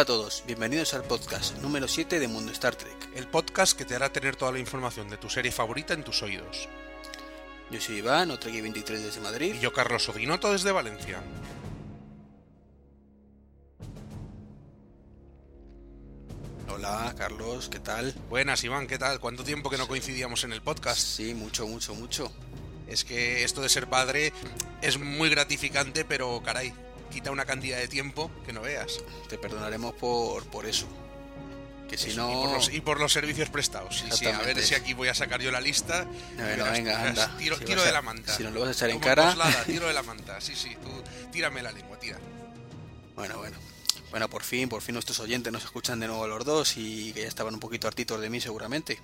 [0.00, 3.10] Hola a todos, bienvenidos al podcast número 7 de Mundo Star Trek.
[3.14, 6.22] El podcast que te hará tener toda la información de tu serie favorita en tus
[6.22, 6.70] oídos.
[7.70, 9.56] Yo soy Iván, Otreki 23 desde Madrid.
[9.56, 11.22] Y yo Carlos Odinoto desde Valencia.
[16.72, 18.14] Hola Carlos, ¿qué tal?
[18.30, 19.20] Buenas Iván, ¿qué tal?
[19.20, 20.98] ¿Cuánto tiempo que no coincidíamos en el podcast?
[20.98, 22.32] Sí, mucho, mucho, mucho.
[22.86, 24.32] Es que esto de ser padre
[24.80, 26.72] es muy gratificante, pero caray,
[27.10, 29.00] quita una cantidad de tiempo que no veas.
[29.28, 30.86] Te perdonaremos por, por eso.
[31.88, 32.30] Que si Eso, no...
[32.30, 34.04] y, por los, y por los servicios prestados.
[34.12, 36.04] Sí, a ver si aquí voy a sacar yo la lista.
[36.36, 37.36] No, no, venga, anda.
[37.36, 38.36] Tiro, Si tiro vas de a- la manta.
[38.36, 40.40] si nos lo vas a echar en cara- Coslada, tiro de la manta.
[40.40, 40.88] Sí, sí, tú
[41.32, 42.18] tírame la lengua, tira.
[43.16, 43.58] Bueno, bueno.
[44.10, 47.12] Bueno, por fin, por fin nuestros oyentes nos escuchan de nuevo a los dos y
[47.12, 48.98] que ya estaban un poquito hartitos de mí seguramente.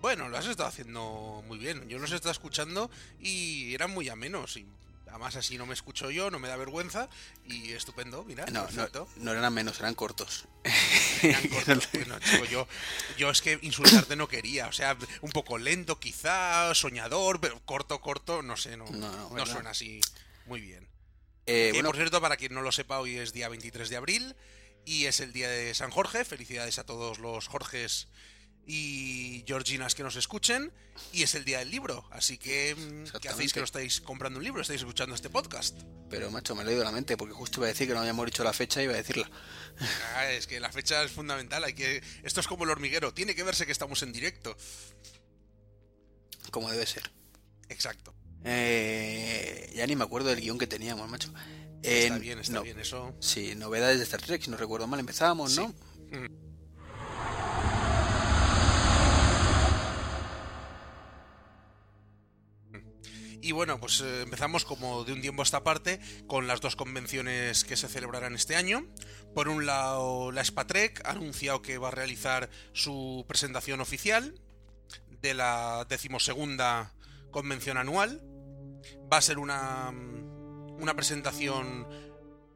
[0.00, 1.88] Bueno, lo has estado haciendo muy bien.
[1.88, 4.56] Yo los he estado escuchando y eran muy amenos.
[4.58, 4.66] Y
[5.14, 7.08] además así no me escucho yo, no me da vergüenza.
[7.46, 8.66] Y estupendo, mira, No,
[9.16, 10.46] no, eran menos, eran cortos.
[11.22, 11.88] Eran cortos.
[11.92, 12.66] Bueno, chico, yo,
[13.16, 14.66] yo es que insultarte no quería.
[14.66, 19.70] O sea, un poco lento quizá, soñador, pero corto, corto, no sé, no, No, suena
[19.70, 20.00] así
[20.46, 20.88] muy bien.
[21.46, 24.34] Eh, bueno, por cierto, para quien no lo sepa, hoy es día 23 de abril
[24.84, 26.24] y es el día de San Jorge.
[26.24, 28.08] Felicidades a todos los Jorges
[28.66, 30.72] y Georginas que nos escuchen.
[31.12, 32.06] Y es el día del libro.
[32.12, 34.62] Así que, mm, ¿qué hacéis que no estáis comprando un libro?
[34.62, 35.76] ¿Estáis escuchando este podcast?
[36.10, 37.98] pero macho, me lo he ido la mente porque justo iba a decir que no
[37.98, 39.28] habíamos dicho la fecha y iba a decirla.
[40.14, 41.64] Ah, es que la fecha es fundamental.
[41.64, 42.00] Hay que...
[42.22, 43.12] Esto es como el hormiguero.
[43.12, 44.56] Tiene que verse que estamos en directo.
[46.52, 47.10] Como debe ser.
[47.68, 48.14] Exacto.
[48.44, 51.32] Eh, ya ni me acuerdo del guion que teníamos, macho.
[51.82, 53.12] Está Eh, bien, está no, bien eso.
[53.20, 55.60] Sí, novedades de Star Trek, si no recuerdo mal, empezábamos, Sí.
[55.60, 55.74] ¿no?
[63.44, 66.76] Y bueno, pues eh, empezamos como de un tiempo a esta parte con las dos
[66.76, 68.86] convenciones que se celebrarán este año.
[69.34, 74.40] Por un lado, la Spatrek ha anunciado que va a realizar su presentación oficial
[75.20, 76.94] de la decimosegunda
[77.30, 78.22] convención anual.
[79.12, 81.86] Va a ser una, una presentación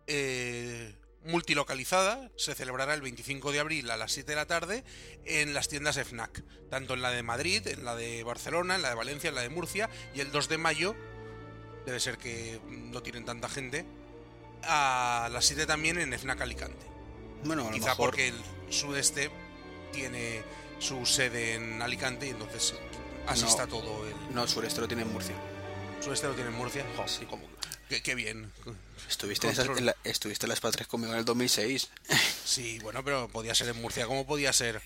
[0.06, 2.30] eh, multilocalizada.
[2.36, 4.84] Se celebrará el 25 de abril a las 7 de la tarde
[5.24, 8.90] en las tiendas FNAC, tanto en la de Madrid, en la de Barcelona, en la
[8.90, 10.94] de Valencia, en la de Murcia y el 2 de mayo,
[11.86, 13.84] debe ser que no tienen tanta gente,
[14.64, 16.86] a las 7 también en FNAC Alicante.
[17.44, 18.06] Bueno, a Quizá mejor.
[18.06, 18.34] porque el
[18.70, 19.30] sudeste
[19.92, 20.42] tiene
[20.78, 22.74] su sede en Alicante y entonces
[23.26, 23.48] así No.
[23.48, 25.34] está todo el No, el sureste lo tiene en Murcia.
[26.00, 26.84] sudeste lo tiene en Murcia.
[26.96, 27.24] Jo, Sí.
[27.26, 27.46] cómo-
[27.88, 28.52] qué, qué bien.
[29.08, 31.88] Estuviste en, la, estuviste en las Patres conmigo en el 2006.
[32.48, 34.80] Sí, bueno, pero podía ser en Murcia, como podía ser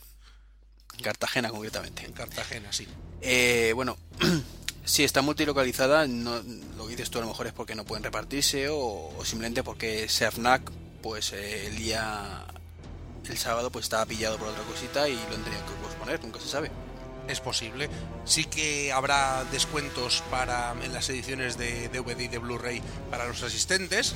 [0.98, 2.04] En Cartagena, concretamente.
[2.04, 2.88] en Cartagena, sí.
[3.20, 3.96] Eh, bueno,
[4.84, 6.42] si está multilocalizada, no,
[6.76, 9.62] lo que dices tú a lo mejor es porque no pueden repartirse o, o simplemente
[9.62, 12.46] porque SEAFNAC, pues eh, el día,
[13.28, 16.40] el sábado, pues estaba pillado por otra cosita y lo han tenido que posponer, nunca
[16.40, 16.72] se sabe.
[17.28, 17.88] Es posible.
[18.24, 23.42] Sí que habrá descuentos para en las ediciones de DVD y de Blu-ray para los
[23.42, 24.14] asistentes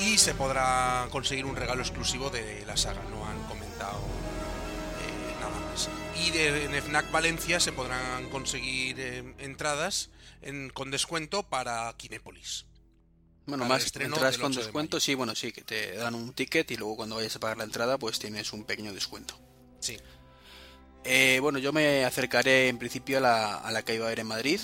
[0.00, 3.02] y se podrá conseguir un regalo exclusivo de la saga.
[3.10, 5.88] No han comentado eh, nada más.
[6.24, 10.10] Y de, en FNAC Valencia se podrán conseguir eh, entradas
[10.42, 12.66] en- con descuento para Kinépolis.
[13.46, 16.70] Bueno, más entradas con 8 de descuento, sí, bueno, sí, que te dan un ticket
[16.70, 19.38] y luego cuando vayas a pagar la entrada, pues tienes un pequeño descuento.
[19.80, 19.96] Sí.
[21.10, 24.20] Eh, bueno, yo me acercaré en principio a la, a la que iba a haber
[24.20, 24.60] en Madrid,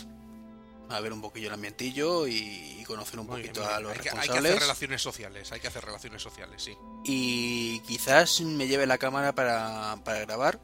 [0.91, 2.35] a ver un poquillo el ambientillo y,
[2.81, 4.51] y conocer un Muy poquito a los hay, que, hay que responsables.
[4.51, 5.53] hacer relaciones sociales.
[5.53, 6.77] Hay que hacer relaciones sociales, sí.
[7.05, 10.61] Y quizás me lleve la cámara para, para grabar.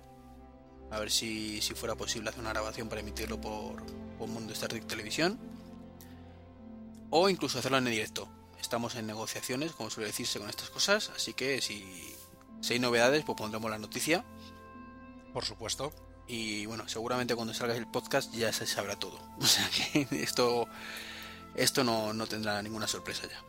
[0.91, 3.83] A ver si, si fuera posible hacer una grabación para emitirlo por,
[4.19, 5.39] por Mundo Star Trek Televisión.
[7.09, 8.29] O incluso hacerlo en directo.
[8.61, 11.11] Estamos en negociaciones, como suele decirse con estas cosas.
[11.17, 12.15] Así que si,
[12.61, 14.25] si hay novedades, pues pondremos la noticia.
[15.33, 15.93] Por supuesto.
[16.27, 19.19] Y bueno, seguramente cuando salga el podcast ya se sabrá todo.
[19.41, 20.69] O sea que esto,
[21.55, 23.43] esto no, no tendrá ninguna sorpresa ya.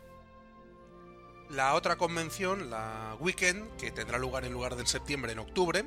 [1.50, 5.84] La otra convención, la Weekend, que tendrá lugar en lugar de en septiembre, en octubre,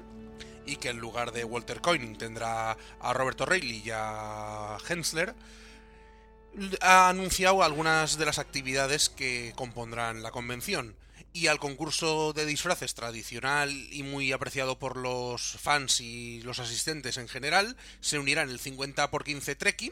[0.65, 5.35] y que en lugar de Walter Koenig tendrá a Roberto Reilly y a Hensler,
[6.81, 10.95] ha anunciado algunas de las actividades que compondrán la convención.
[11.35, 17.17] Y al concurso de disfraces tradicional y muy apreciado por los fans y los asistentes
[17.17, 19.91] en general, se unirán el 50 por 15 Trekkie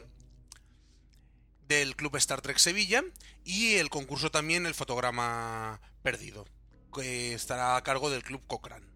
[1.68, 3.02] del Club Star Trek Sevilla
[3.44, 6.46] y el concurso también el fotograma perdido,
[6.94, 8.86] que estará a cargo del Club Cochrane.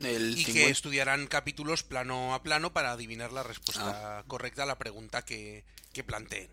[0.00, 4.24] El Y que 50 estudiarán capítulos plano a plano para adivinar la respuesta Ah.
[4.26, 5.64] correcta a la pregunta que,
[5.94, 6.50] que planteen.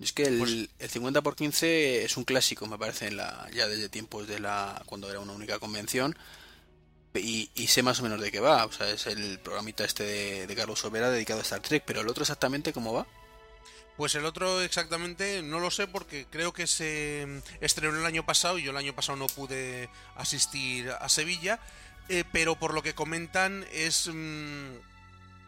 [0.00, 3.48] Es que el, Pues- el 50 por 15 es un clásico, me parece, en la,
[3.52, 6.16] ya desde tiempos de la cuando era una única convención.
[7.14, 8.64] Y, y sé más o menos de qué va.
[8.64, 11.82] O sea, es el programita este de, de Carlos Sobera dedicado a Star Trek.
[11.84, 13.06] Pero el otro exactamente cómo va.
[13.96, 17.26] Pues el otro exactamente no lo sé porque creo que se
[17.60, 21.58] estrenó el año pasado y yo el año pasado no pude asistir a Sevilla,
[22.08, 24.74] eh, pero por lo que comentan es mm,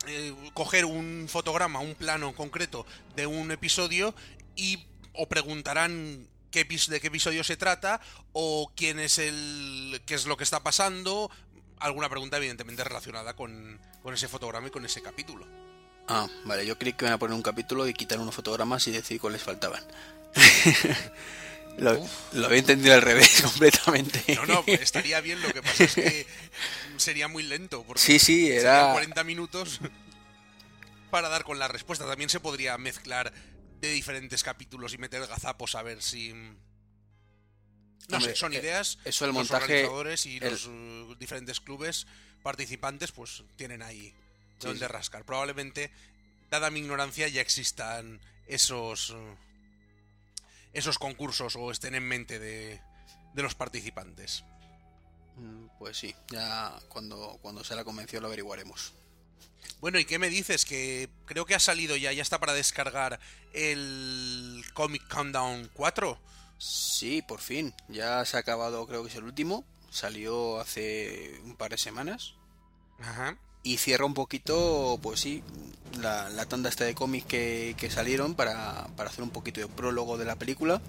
[0.06, 2.86] eh, coger un fotograma, un plano concreto
[3.16, 4.14] de un episodio
[4.56, 8.00] y o preguntarán qué de qué episodio se trata
[8.32, 11.30] o quién es el qué es lo que está pasando,
[11.78, 15.46] alguna pregunta evidentemente relacionada con, con ese fotograma y con ese capítulo.
[16.08, 18.90] Ah, vale, yo creí que iban a poner un capítulo y quitar unos fotogramas y
[18.90, 19.82] decir cuáles faltaban.
[21.78, 24.34] lo, lo había entendido al revés completamente.
[24.34, 26.26] No, no, pues estaría bien, lo que pasa es que
[26.96, 27.82] sería muy lento.
[27.84, 28.92] Porque Sí, sí, era.
[28.92, 29.80] 40 minutos
[31.10, 32.06] para dar con la respuesta.
[32.06, 33.32] También se podría mezclar
[33.80, 36.32] de diferentes capítulos y meter gazapos a ver si...
[38.08, 38.98] No Hombre, sé, son eh, ideas.
[39.04, 42.06] eso el los montaje, organizadores y el- los uh, diferentes clubes
[42.42, 44.12] participantes pues tienen ahí
[44.58, 44.92] Sí, donde sí.
[44.92, 45.24] rascar.
[45.24, 45.90] Probablemente,
[46.50, 49.14] dada mi ignorancia, ya existan esos...
[50.72, 52.80] esos concursos o estén en mente de,
[53.34, 54.44] de los participantes.
[55.36, 58.92] Mm, Pues sí, ya cuando, cuando sea la convención lo averiguaremos.
[59.80, 60.64] Bueno, ¿y qué me dices?
[60.64, 63.18] Que creo que ha salido ya, ya está para descargar
[63.52, 66.18] el Comic Countdown 4.
[66.58, 67.74] Sí, por fin.
[67.88, 69.64] Ya se ha acabado, creo que es el último.
[69.90, 72.34] Salió hace un par de semanas.
[73.00, 73.38] Ajá.
[73.62, 75.42] Y cierra un poquito, pues sí,
[76.00, 79.66] la, la tanda esta de cómics que, que salieron para, para hacer un poquito de
[79.68, 80.80] prólogo de la película.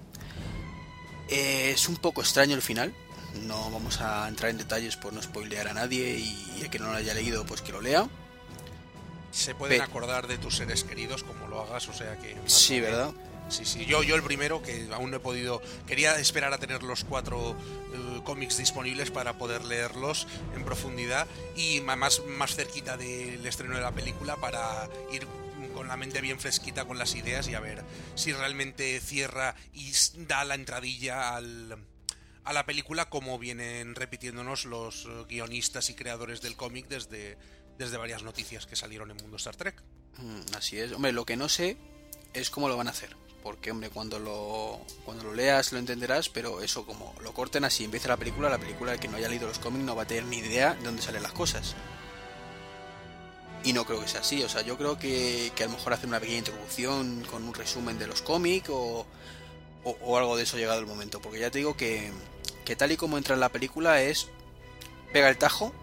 [1.27, 2.93] Eh, es un poco extraño el final.
[3.43, 6.91] No vamos a entrar en detalles por no spoilear a nadie y, el que no
[6.91, 8.07] lo haya leído, pues que lo lea.
[9.31, 12.35] Se pueden Pe- acordar de tus seres queridos como lo hagas, o sea que...
[12.45, 12.79] Sí.
[12.81, 13.11] ¿verdad?
[13.51, 13.85] Sí, sí.
[13.85, 15.61] Yo, yo el primero, que aún no he podido...
[15.85, 17.51] Quería esperar a tener los cuatro
[17.93, 20.25] eh, cómics disponibles para poder leerlos
[20.55, 25.27] en profundidad y más, más cerquita del estreno de la película para ir
[25.75, 27.83] con la mente bien fresquita con las ideas y a ver
[28.15, 29.91] si realmente cierra y
[30.27, 31.77] da la entradilla al,
[32.43, 37.37] a la película como vienen repitiéndonos los eh, guionistas y creadores del cómic desde,
[37.77, 39.81] desde varias noticias que salieron en Mundo Star Trek.
[40.17, 40.91] Mm, Así es.
[40.93, 41.77] Hombre, lo que no sé
[42.33, 43.15] es cómo lo van a hacer.
[43.43, 47.83] Porque, hombre, cuando lo, cuando lo leas lo entenderás, pero eso, como lo corten así,
[47.83, 50.07] empieza la película, la película, el que no haya leído los cómics no va a
[50.07, 51.75] tener ni idea de dónde salen las cosas.
[53.63, 55.93] Y no creo que sea así, o sea, yo creo que, que a lo mejor
[55.93, 59.05] hacer una pequeña introducción con un resumen de los cómics o,
[59.83, 61.21] o, algo de eso llegado el momento.
[61.21, 62.11] Porque ya te digo que,
[62.65, 64.29] que tal y como entra en la película es
[65.13, 65.73] pega el tajo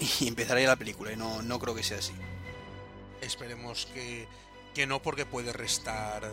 [0.20, 1.12] y empezará la película.
[1.12, 2.12] Y no, no creo que sea así.
[3.20, 4.26] Esperemos que,
[4.74, 6.30] que no, porque puede restar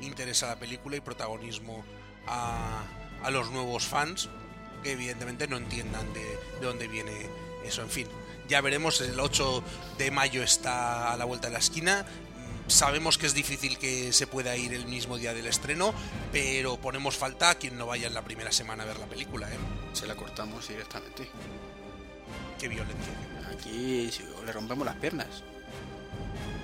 [0.00, 1.84] interés a la película y protagonismo
[2.26, 2.82] a,
[3.22, 4.28] a los nuevos fans,
[4.82, 7.12] que evidentemente no entiendan de, de dónde viene
[7.64, 7.82] eso.
[7.82, 8.06] En fin,
[8.48, 9.62] ya veremos, el 8
[9.98, 12.02] de mayo está a la vuelta de la esquina.
[12.66, 15.94] Mm, Sabemos que es difícil que se pueda ir el mismo día del estreno,
[16.30, 19.48] pero ponemos falta a quien no vaya en la primera semana a ver la película,
[19.52, 19.56] ¿eh?
[19.94, 21.28] Se la cortamos directamente.
[22.60, 23.12] Qué violencia.
[23.52, 25.26] Aquí si- le rompemos las piernas.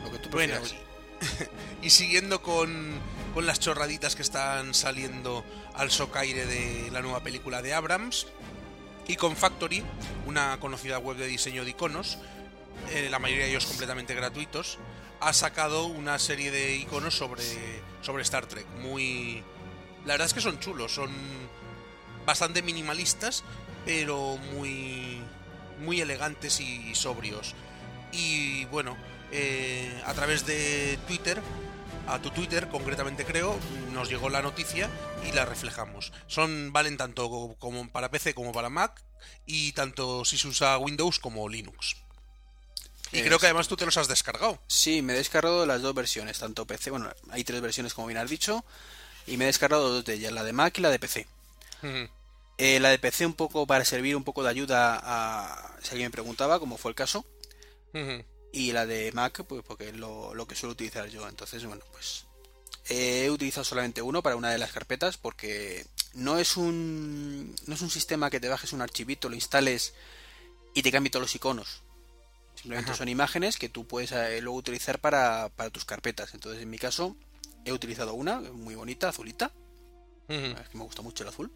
[0.04, 0.84] Lo que tú Bueno, prefieras.
[1.82, 2.98] y siguiendo con,
[3.34, 8.26] con las chorraditas que están saliendo al socaire de la nueva película de Abrams,
[9.06, 9.82] y con Factory,
[10.26, 12.18] una conocida web de diseño de iconos,
[12.90, 14.78] eh, la mayoría de ellos completamente gratuitos,
[15.20, 17.44] ha sacado una serie de iconos sobre,
[18.02, 18.66] sobre Star Trek.
[18.80, 19.42] Muy.
[20.04, 21.10] La verdad es que son chulos, son
[22.26, 23.44] bastante minimalistas,
[23.84, 25.20] pero muy.
[25.80, 27.54] muy elegantes y sobrios.
[28.12, 28.96] Y bueno,
[29.36, 31.42] eh, a través de Twitter,
[32.06, 33.58] a tu Twitter concretamente creo,
[33.92, 34.88] nos llegó la noticia
[35.28, 36.12] y la reflejamos.
[36.28, 39.02] Son valen tanto como para PC como para Mac
[39.44, 41.96] y tanto si se usa Windows como Linux.
[43.10, 44.60] Y creo que además tú te los has descargado.
[44.66, 48.18] Sí, me he descargado las dos versiones, tanto PC, bueno, hay tres versiones como bien
[48.18, 48.64] has dicho,
[49.26, 51.26] y me he descargado dos de ellas, la de Mac y la de PC.
[52.58, 56.06] Eh, la de PC un poco para servir un poco de ayuda a si alguien
[56.06, 57.24] me preguntaba, como fue el caso,
[57.92, 58.24] Ujú.
[58.54, 61.28] Y la de Mac, pues porque es lo, lo que suelo utilizar yo.
[61.28, 62.24] Entonces, bueno, pues
[62.88, 67.80] he utilizado solamente uno para una de las carpetas porque no es un no es
[67.82, 69.94] un sistema que te bajes un archivito, lo instales
[70.72, 71.82] y te cambie todos los iconos.
[72.54, 72.98] Simplemente Ajá.
[72.98, 76.32] son imágenes que tú puedes eh, luego utilizar para, para tus carpetas.
[76.34, 77.16] Entonces, en mi caso,
[77.64, 79.50] he utilizado una muy bonita, azulita.
[80.28, 80.60] Ujú.
[80.62, 81.50] Es que me gusta mucho el azul.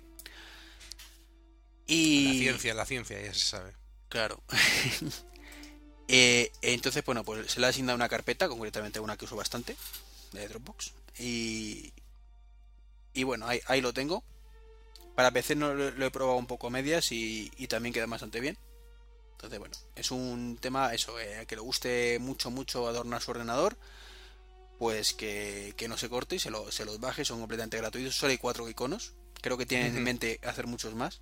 [1.86, 3.72] La Y ciencia, la ciencia, ya se sabe.
[4.08, 4.42] Claro.
[6.08, 9.76] Eh, entonces, bueno, pues se le ha asignado una carpeta, concretamente una que uso bastante,
[10.32, 10.92] de Dropbox.
[11.18, 11.92] Y,
[13.12, 14.22] Y bueno, ahí, ahí lo tengo.
[15.14, 18.06] Para PC no lo, lo he probado un poco a medias y, y también queda
[18.06, 18.56] bastante bien.
[19.32, 23.76] Entonces, bueno, es un tema, eso, eh, que le guste mucho, mucho adornar su ordenador,
[24.78, 28.16] pues que, que no se corte y se, lo, se los baje, son completamente gratuitos.
[28.16, 29.14] Solo hay cuatro iconos.
[29.40, 31.20] Creo que tienen en mente hacer muchos más.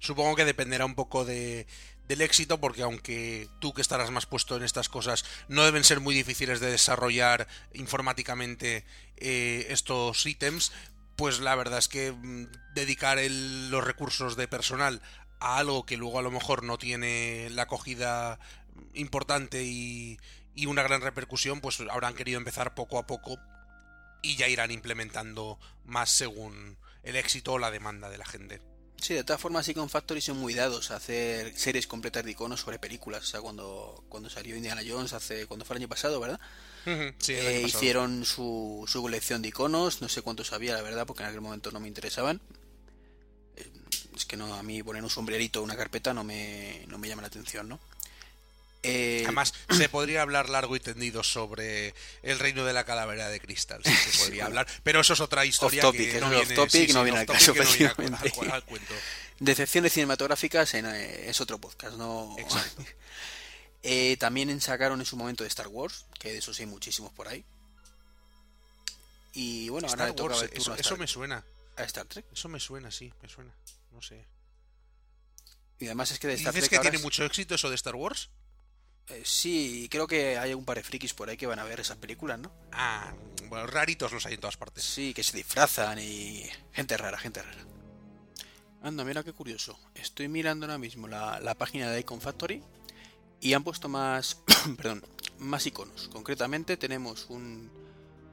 [0.00, 1.66] Supongo que dependerá un poco de,
[2.08, 6.00] del éxito, porque aunque tú que estarás más puesto en estas cosas, no deben ser
[6.00, 8.84] muy difíciles de desarrollar informáticamente
[9.18, 10.72] eh, estos ítems,
[11.16, 15.02] pues la verdad es que mm, dedicar los recursos de personal
[15.38, 18.40] a algo que luego a lo mejor no tiene la acogida
[18.94, 20.18] importante y,
[20.54, 23.38] y una gran repercusión, pues habrán querido empezar poco a poco
[24.22, 28.62] y ya irán implementando más según el éxito o la demanda de la gente.
[29.00, 32.32] Sí, de todas formas, sí con Factory son muy dados a hacer series completas de
[32.32, 33.22] iconos sobre películas.
[33.22, 36.40] O sea, cuando, cuando salió Indiana Jones, hace cuando fue el año pasado, ¿verdad?
[37.18, 37.68] Sí, el Eh, pasado.
[37.68, 41.40] hicieron su, su colección de iconos, no sé cuántos había, la verdad, porque en aquel
[41.40, 42.40] momento no me interesaban.
[43.56, 43.70] Eh,
[44.16, 47.08] Es que no, a mí poner un sombrerito o una carpeta no me, no me
[47.08, 47.78] llama la atención, ¿no?
[48.82, 53.40] Eh, Además, se podría hablar largo y tendido sobre el reino de la calavera de
[53.40, 53.80] cristal.
[53.84, 56.92] sí, se podría hablar, pero eso es otra historia topic, que no viene, topic, sí,
[56.92, 58.94] no viene al caso, no viene al al, cuento.
[59.40, 62.36] Decepciones cinematográficas en, eh, es otro podcast, ¿no?
[62.38, 62.84] Exacto.
[63.84, 67.12] Eh, también sacaron en su momento de Star Wars, que de eso sí hay muchísimos
[67.12, 67.44] por ahí.
[69.34, 71.44] Y bueno, ahora Star toca Wars, el turno eso, a, eso me suena.
[71.76, 72.24] a Star Trek.
[72.32, 73.52] Eso me suena, sí, me suena.
[73.92, 74.26] No sé.
[75.78, 77.54] Y además es que de ¿Y Star ¿Dices Trek que ahora tiene es- mucho éxito
[77.54, 78.30] eso de Star Wars?
[79.10, 81.80] Eh, sí, creo que hay un par de frikis por ahí que van a ver
[81.80, 82.52] esas películas, ¿no?
[82.72, 83.12] Ah,
[83.48, 84.84] bueno, raritos los hay en todas partes.
[84.84, 86.44] Sí, que se disfrazan y...
[86.72, 87.64] Gente rara, gente rara.
[88.82, 89.78] Anda, mira qué curioso.
[89.94, 92.62] Estoy mirando ahora mismo la, la página de Icon Factory
[93.40, 94.42] y han puesto más...
[94.76, 95.04] perdón,
[95.38, 96.08] más iconos.
[96.12, 97.70] Concretamente tenemos un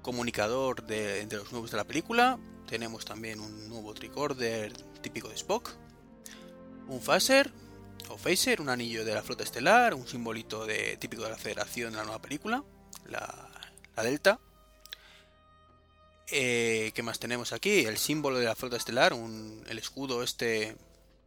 [0.01, 2.38] comunicador de, de los nuevos de la película.
[2.67, 5.72] Tenemos también un nuevo tricorder típico de Spock.
[6.88, 7.51] Un phaser
[8.09, 11.91] o phaser, un anillo de la flota estelar, un simbolito de, típico de la federación
[11.91, 12.63] de la nueva película,
[13.07, 13.50] la,
[14.03, 14.39] Delta.
[16.27, 17.85] Eh, ¿Qué más tenemos aquí?
[17.85, 20.75] El símbolo de la flota estelar, un, el escudo este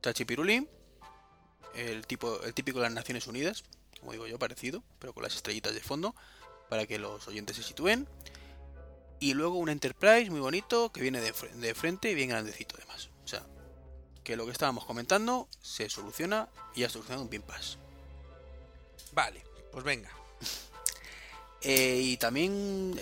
[0.00, 0.68] Tachipiruli,
[1.75, 3.64] el, tipo, el típico de las Naciones Unidas,
[4.00, 6.14] como digo yo, parecido, pero con las estrellitas de fondo,
[6.68, 8.08] para que los oyentes se sitúen.
[9.20, 13.11] Y luego un Enterprise muy bonito, que viene de, de frente y bien grandecito además.
[14.28, 17.78] Que lo que estábamos comentando se soluciona y ya solucionado un pin pass.
[19.12, 19.42] Vale,
[19.73, 20.11] pues venga.
[21.61, 22.94] Eh, y también,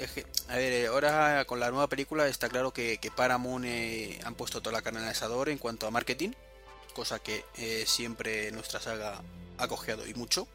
[0.49, 4.62] a ver, ahora con la nueva película está claro que, que Paramount eh, han puesto
[4.62, 6.30] toda la carne en el asador en cuanto a marketing,
[6.95, 9.21] cosa que eh, siempre nuestra saga
[9.59, 10.49] ha cojeado y mucho.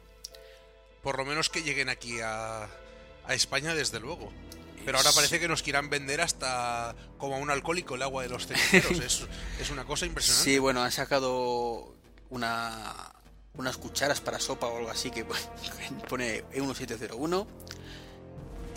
[1.00, 4.32] Por lo menos que lleguen aquí a, a España, desde luego.
[4.84, 8.28] Pero ahora parece que nos quieran vender hasta como a un alcohólico el agua de
[8.28, 8.98] los ceniceros.
[8.98, 9.26] es,
[9.60, 10.50] es una cosa impresionante.
[10.50, 11.94] Sí, bueno, han sacado
[12.30, 13.12] una,
[13.54, 15.24] unas cucharas para sopa o algo así que
[16.08, 17.46] pone E1701.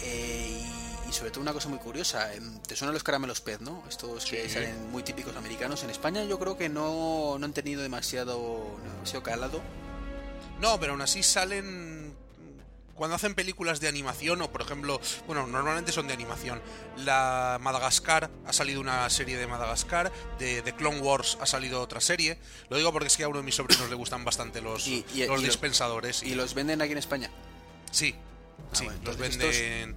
[0.02, 0.62] Eh,
[1.06, 3.84] y, y sobre todo una cosa muy curiosa, em, te suenan los caramelos pez, ¿no?
[3.88, 4.54] Estos que Sí.
[4.56, 5.84] salen muy típicos americanos.
[5.84, 9.62] En España yo creo que no, no han tenido demasiado, demasiado calado.
[10.60, 12.05] No, pero aún así salen
[12.96, 16.62] cuando hacen películas de animación o por ejemplo, bueno, normalmente son de animación.
[16.98, 22.00] La Madagascar ha salido una serie de Madagascar, de, de Clone Wars ha salido otra
[22.02, 22.40] serie.
[22.70, 25.06] Lo digo porque es que a uno de mis sobrinos le gustan bastante los, Y-
[25.14, 26.24] y- los y lo- dispensadores.
[26.24, 27.30] Y los venden aquí en España.
[27.92, 28.16] Sí,
[28.58, 29.96] Ah, sí, bueno, los venden.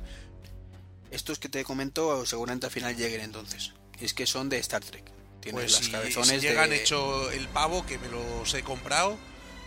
[1.11, 3.73] Estos que te comento seguramente al final lleguen entonces.
[4.00, 5.05] Es que son de Star Trek.
[5.40, 6.83] Tienen Pues las si, cabezones si llegan de...
[6.83, 9.17] hecho el pavo, que me los he comprado.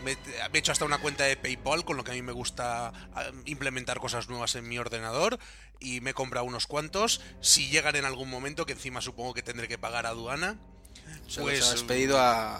[0.03, 0.11] Me,
[0.53, 3.31] he hecho hasta una cuenta de PayPal, con lo que a mí me gusta ah,
[3.45, 5.39] implementar cosas nuevas en mi ordenador.
[5.79, 7.21] Y me he comprado unos cuantos.
[7.41, 10.59] Si llegan en algún momento, que encima supongo que tendré que pagar aduana,
[11.27, 12.57] se los pues, has pedido a...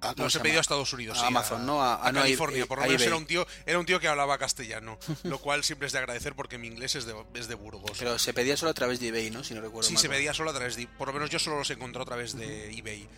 [0.00, 0.60] a- ¿cómo los he pedido a?
[0.62, 1.18] Estados Unidos.
[1.18, 1.80] A sí, Amazon, ¿no?
[1.82, 2.66] A- A, no, California.
[2.66, 4.98] Por lo menos era un, tío, era un tío que hablaba castellano.
[5.22, 7.92] lo cual siempre es de agradecer porque mi inglés es de, es de Burgos.
[7.98, 9.44] Pero se pedía solo a través de eBay, ¿no?
[9.44, 10.02] Si no recuerdo Sí, mal.
[10.02, 10.86] se pedía solo a través de...
[10.88, 13.08] Por lo menos yo solo los encontré a través de eBay.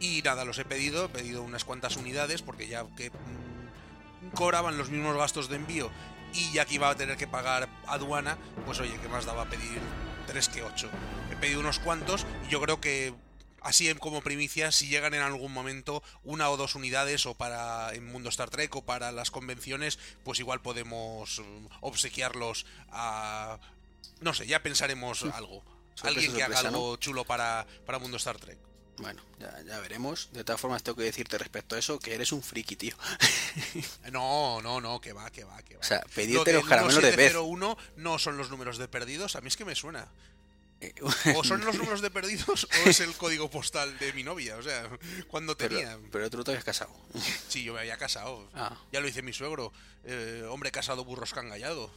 [0.00, 4.76] Y nada, los he pedido, he pedido unas cuantas unidades porque ya que mm, cobraban
[4.76, 5.90] los mismos gastos de envío
[6.34, 9.80] y ya que iba a tener que pagar aduana, pues oye, ¿qué más daba pedir
[10.26, 10.90] 3 que 8?
[11.32, 13.14] He pedido unos cuantos y yo creo que
[13.62, 18.06] así como primicia, si llegan en algún momento una o dos unidades o para en
[18.06, 23.58] Mundo Star Trek o para las convenciones, pues igual podemos mm, obsequiarlos a...
[24.20, 25.62] No sé, ya pensaremos algo.
[26.02, 28.58] Alguien que haga algo chulo para, para Mundo Star Trek.
[28.98, 30.30] Bueno, ya, ya veremos.
[30.32, 32.96] De todas formas, tengo que decirte respecto a eso que eres un friki, tío.
[34.10, 35.80] No, no, no, que va, que va, que va.
[35.80, 37.32] O sea, Lo pedirte los del caramelos de pez.
[37.34, 40.06] 1701 no son los números de perdidos, a mí es que me suena.
[40.80, 40.92] Eh,
[41.34, 44.56] O son los números de perdidos o es el código postal de mi novia.
[44.56, 44.88] O sea,
[45.28, 45.98] cuando pero, tenía.
[46.12, 46.90] pero tú no te habías casado.
[47.48, 48.48] Sí, yo me había casado.
[48.54, 48.76] Ah.
[48.92, 49.72] Ya lo hice mi suegro.
[50.04, 51.90] Eh, hombre casado, burros cangallado.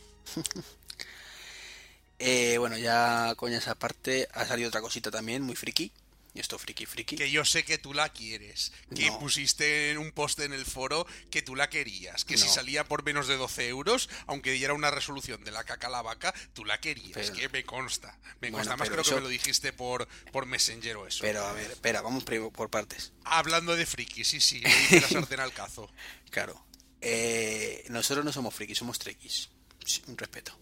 [2.19, 5.91] Eh, bueno, ya coña esa parte, ha salido otra cosita también, muy friki.
[6.39, 7.17] Y esto friki, friki.
[7.17, 8.71] Que yo sé que tú la quieres.
[8.95, 9.19] Que No.
[9.19, 12.23] pusiste en un post en el foro que tú la querías.
[12.23, 15.87] Que si salía por menos de 12 euros, aunque diera una resolución de la caca
[15.87, 17.11] a la vaca, tú la querías.
[17.13, 18.17] Pero- que me consta.
[18.39, 21.19] Me Bueno, consta más, creo que me lo dijiste por, por Messenger o eso.
[21.23, 23.11] Pero a ver, espera, vamos por partes.
[23.25, 25.91] Hablando de friki, sí, sí, le la sartén al cazo.
[26.29, 26.65] Claro.
[27.01, 29.49] Eh, nosotros no somos frikis, somos trekkies.
[29.85, 30.57] Sí, Un respeto.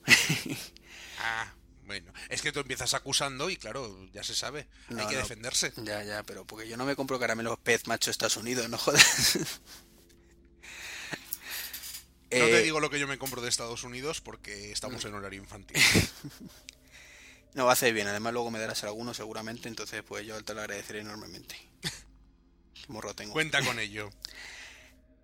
[1.20, 1.54] Ah,
[1.88, 2.14] bueno.
[2.30, 4.68] Es que tú empiezas acusando y claro, ya se sabe.
[4.90, 5.20] Hay que no.
[5.22, 5.74] defenderse.
[5.78, 9.40] ya, ya, pero porque yo no me compro caramelos pez macho Estados Unidos, no jodas.
[12.30, 15.14] No te Eh, digo lo que yo me compro de Estados Unidos porque estamos en
[15.14, 15.78] horario infantil.
[17.54, 21.00] No, hace bien, además luego me darás alguno seguramente, entonces pues yo te lo agradeceré
[21.00, 21.56] enormemente.
[21.82, 23.34] Qué morro tengo.
[23.34, 24.12] Cuenta con ello.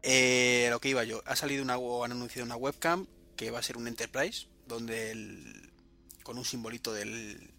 [0.02, 3.06] Eh, lo que iba yo, ha salido una, o han anunciado una webcam
[3.36, 5.73] que va a ser un Enterprise, donde el,
[6.24, 7.52] con un simbolito del,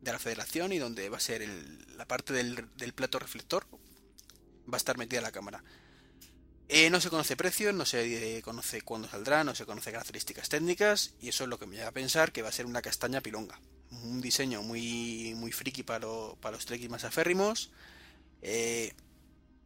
[0.00, 3.66] de la federación y donde va a ser el- la parte del, plato reflector,
[4.72, 5.62] va a estar metida la cámara.
[6.68, 10.48] Eh, no se conoce precio, no se eh, conoce cuándo saldrá, no se conoce características
[10.48, 12.80] técnicas y eso es lo que me lleva a pensar que va a ser una
[12.80, 13.58] castaña pilonga.
[13.90, 17.72] Un diseño muy, muy friki para, lo- para los trekkies más aférrimos.
[18.42, 18.92] Eh,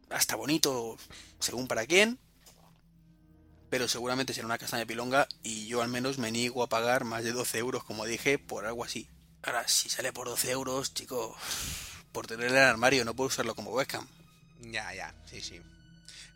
[0.09, 0.97] hasta bonito
[1.39, 2.17] según para quién.
[3.69, 7.23] Pero seguramente será una castaña pilonga y yo al menos me niego a pagar más
[7.23, 9.09] de 12 euros, como dije, por algo así.
[9.43, 11.35] Ahora, si sale por 12 euros, chico,
[12.11, 14.07] por tener el armario, no puedo usarlo como webcam.
[14.61, 15.61] Ya, ya, sí, sí.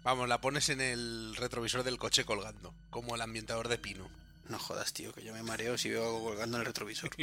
[0.04, 4.10] Vamos, la pones en el retrovisor del coche colgando, como el ambientador de pino.
[4.48, 7.10] No jodas, tío, que yo me mareo si veo algo colgando en el retrovisor.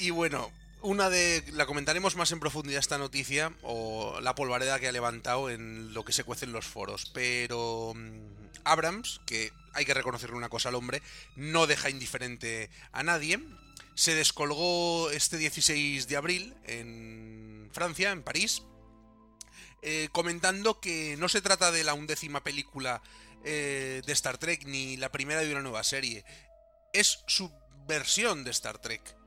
[0.00, 1.44] Y bueno, una de.
[1.52, 6.04] La comentaremos más en profundidad esta noticia, o la polvareda que ha levantado en lo
[6.04, 7.10] que se cuece en los foros.
[7.12, 7.92] Pero.
[7.94, 11.02] mm, Abrams, que hay que reconocerle una cosa al hombre,
[11.36, 13.40] no deja indiferente a nadie.
[13.94, 18.62] Se descolgó este 16 de abril en Francia, en París,
[19.82, 23.02] eh, comentando que no se trata de la undécima película
[23.44, 26.24] eh, de Star Trek ni la primera de una nueva serie.
[26.92, 27.50] Es su
[27.86, 29.17] versión de Star Trek.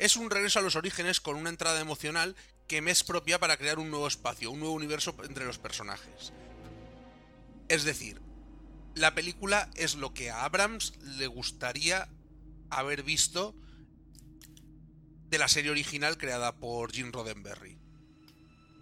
[0.00, 2.34] Es un regreso a los orígenes con una entrada emocional
[2.66, 6.32] que me es propia para crear un nuevo espacio, un nuevo universo entre los personajes.
[7.68, 8.18] Es decir,
[8.94, 12.08] la película es lo que a Abrams le gustaría
[12.70, 13.54] haber visto
[15.28, 17.78] de la serie original creada por Jim Roddenberry.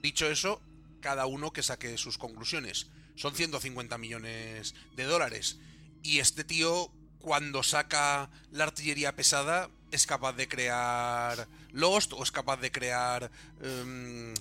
[0.01, 0.63] Dicho eso,
[1.01, 2.87] cada uno que saque sus conclusiones.
[3.17, 5.59] Son 150 millones de dólares.
[6.05, 12.31] Y este tío, cuando saca la artillería pesada, es capaz de crear Lost o es
[12.31, 13.31] capaz de crear...
[13.63, 14.35] em,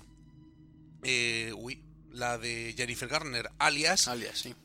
[1.04, 4.08] eh, uy, la de Jennifer Garner, alias...
[4.08, 4.56] Alias, sí.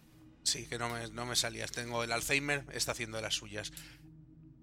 [0.45, 1.71] Sí, que no me, no me salías.
[1.71, 3.73] Tengo el Alzheimer, está haciendo de las suyas.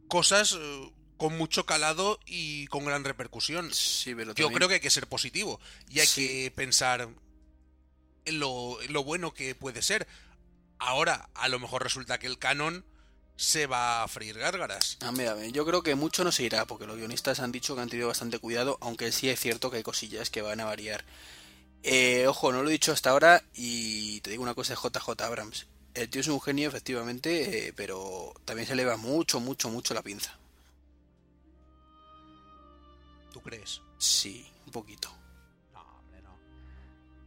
[0.10, 3.74] Cosas eh, con mucho calado y con gran repercusión.
[3.74, 6.28] Sí, pero Yo creo que hay que ser positivo y hay Sí.
[6.28, 7.08] que pensar
[8.26, 10.08] en lo, en lo bueno que puede ser.
[10.80, 12.84] Ahora, a lo mejor resulta que el canon
[13.40, 14.98] se va a freír gárgaras.
[15.00, 17.54] A ver, a ver, yo creo que mucho no se irá, porque los guionistas han
[17.54, 20.60] dicho que han tenido bastante cuidado, aunque sí es cierto que hay cosillas que van
[20.60, 21.06] a variar.
[21.82, 25.22] Eh, ojo, no lo he dicho hasta ahora y te digo una cosa de JJ
[25.22, 25.68] Abrams.
[25.94, 29.94] El tío es un genio, efectivamente, eh, pero también se le va mucho, mucho, mucho
[29.94, 30.38] la pinza.
[33.32, 33.82] ¿Tú crees?
[33.98, 35.10] Sí, un poquito.
[35.74, 36.38] No, hombre, no.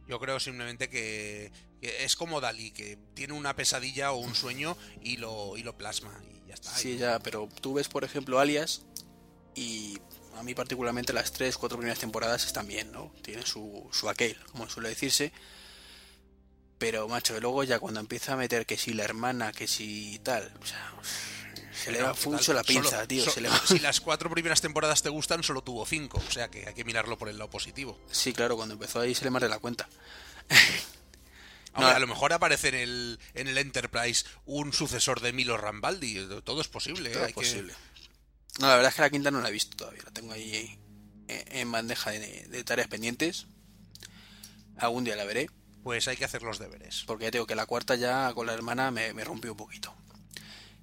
[0.07, 4.77] Yo creo simplemente que, que es como Dalí, que tiene una pesadilla o un sueño
[5.01, 6.13] y lo, y lo plasma
[6.45, 6.75] y ya está.
[6.75, 8.81] Sí, Y- ya, pero tú ves, por ejemplo, Alias
[9.55, 9.97] y
[10.35, 13.11] a mí particularmente las tres, cuatro primeras temporadas están bien, ¿no?
[13.21, 15.31] Tiene su, su aquel, como suele decirse.
[16.79, 20.51] Pero, macho, luego ya cuando empieza a meter que si la hermana, que si tal,
[20.61, 20.93] o sea,
[21.73, 23.23] se le va mucho la pinza, Solo- tío.
[23.23, 26.21] so- se le va- Si las cuatro primeras temporadas te gustan, solo tuvo cinco.
[26.27, 27.97] O sea que hay que mirarlo por el lado positivo.
[28.11, 29.87] Sí, claro, cuando empezó ahí se le más de la cuenta.
[31.81, 31.87] No.
[31.87, 36.27] a lo mejor aparece en el, en el Enterprise un sucesor de Milo Rambaldi.
[36.43, 37.09] Todo es posible.
[37.09, 37.13] ¿eh?
[37.13, 37.73] Todo Hay es que- posible.
[38.59, 40.03] No, la verdad es que la quinta no la he visto todavía.
[40.05, 40.77] La tengo ahí
[41.27, 43.47] eh, en bandeja de, de tareas pendientes.
[44.77, 45.49] Algún día la veré.
[45.83, 47.03] Pues hay que hacer los deberes.
[47.07, 49.93] Porque ya tengo que la cuarta ya con la hermana me, me rompió un poquito.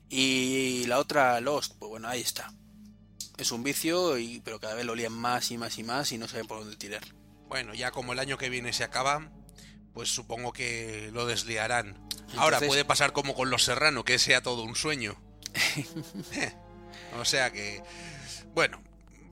[0.08, 2.52] Y la otra, Lost, pues bueno, ahí está.
[3.38, 6.18] Es un vicio, y, pero cada vez lo lían más y más y más y
[6.18, 7.02] no saben por dónde tirar.
[7.48, 9.30] Bueno, ya como el año que viene se acaba,
[9.92, 12.08] pues supongo que lo desliarán.
[12.36, 15.20] Ahora puede pasar como con Los Serrano, que sea todo un sueño.
[17.18, 17.82] o sea que...
[18.54, 18.82] Bueno,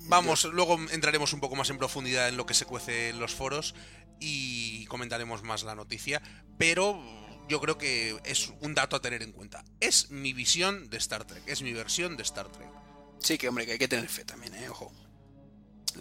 [0.09, 3.35] Vamos, luego entraremos un poco más en profundidad en lo que se cuece en los
[3.35, 3.75] foros
[4.19, 6.23] y comentaremos más la noticia,
[6.57, 6.99] pero
[7.47, 9.65] yo creo que es un dato a tener en cuenta.
[9.81, 12.69] Es mi visión de Star Trek, es mi versión de Star Trek.
[13.19, 14.69] Sí, que hombre, que hay que tener fe también, ¿eh?
[14.71, 14.93] Ojo.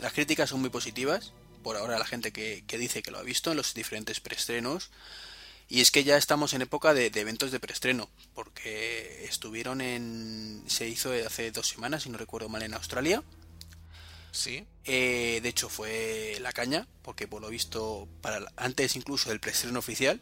[0.02, 1.34] Las críticas son muy positivas,
[1.68, 4.90] por ahora la gente que, que dice que lo ha visto en los diferentes preestrenos.
[5.68, 10.64] Y es que ya estamos en época de, de, eventos de preestreno, porque estuvieron en...
[10.68, 13.22] se hizo hace dos semanas, si no recuerdo mal, en Australia.
[14.32, 14.66] Sí.
[14.86, 19.80] Eh, de hecho fue la caña, porque por lo visto, para antes incluso del preestreno
[19.80, 20.22] oficial,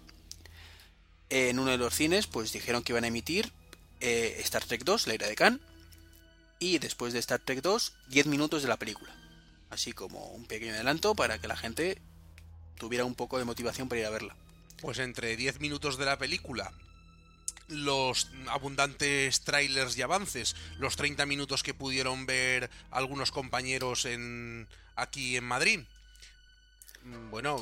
[1.30, 3.52] en uno de los cines, pues dijeron que iban a emitir
[4.00, 5.62] eh, Star Trek 2, la ira de Khan,
[6.58, 9.25] y después de Star Trek 2, 10 minutos de la película.
[9.76, 12.02] Así como un pequeño adelanto para que la gente
[12.78, 14.34] tuviera un poco de motivación para ir a verla.
[14.80, 16.72] Pues entre 10 minutos de la película,
[17.68, 25.36] los abundantes trailers y avances, los 30 minutos que pudieron ver algunos compañeros en aquí
[25.36, 25.82] en Madrid.
[27.30, 27.62] Bueno,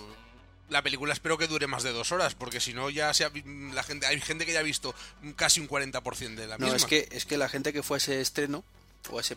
[0.70, 3.32] la película espero que dure más de dos horas, porque si no ya se ha,
[3.74, 4.94] la gente hay gente que ya ha visto
[5.36, 6.70] casi un 40% de la misma.
[6.70, 8.64] No, es que es que la gente que fue a ese estreno
[9.10, 9.36] o a ese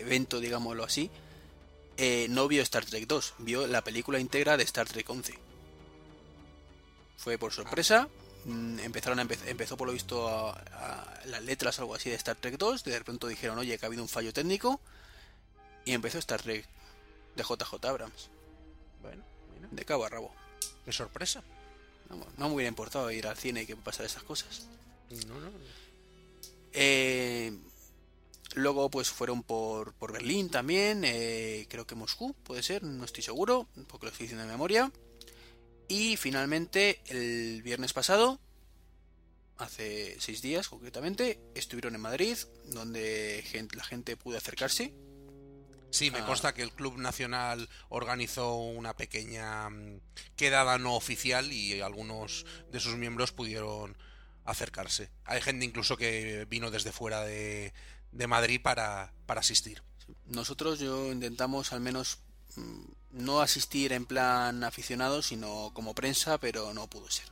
[0.00, 1.10] evento, digámoslo así,
[2.02, 5.38] eh, no vio Star Trek 2, vio la película íntegra de Star Trek 11.
[7.18, 8.08] Fue por sorpresa,
[8.46, 12.16] mm, empezaron a empe empezó por lo visto a, a las letras algo así de
[12.16, 14.80] Star Trek 2, de repente dijeron, oye, que ha habido un fallo técnico,
[15.84, 16.66] y empezó Star Trek
[17.36, 18.30] de JJ Abrams.
[19.02, 19.22] Bueno,
[19.54, 19.68] mira.
[19.70, 20.32] De cabo a rabo.
[20.86, 21.42] Qué sorpresa.
[22.08, 24.66] No, no me hubiera importado ir al cine y que pasara esas cosas.
[25.28, 25.50] No, no.
[26.72, 27.52] Eh,
[28.54, 33.22] luego pues fueron por, por Berlín también, eh, creo que Moscú, puede ser, no estoy
[33.22, 34.90] seguro, porque lo estoy diciendo de memoria.
[35.88, 38.38] Y finalmente el viernes pasado,
[39.58, 42.36] hace seis días concretamente, estuvieron en Madrid,
[42.66, 44.94] donde gente, la gente pudo acercarse.
[45.90, 46.26] Sí, me Ah.
[46.26, 50.00] consta que el Club Nacional organizó una pequeña mm,
[50.36, 53.96] quedada no oficial y algunos de sus miembros pudieron
[54.44, 55.10] acercarse.
[55.24, 57.72] Hay gente incluso que vino desde fuera de,
[58.12, 59.82] de Madrid para, para asistir.
[60.26, 62.18] Nosotros yo intentamos al menos
[62.56, 67.26] mm, no asistir en plan aficionado, sino como prensa, pero no pudo ser.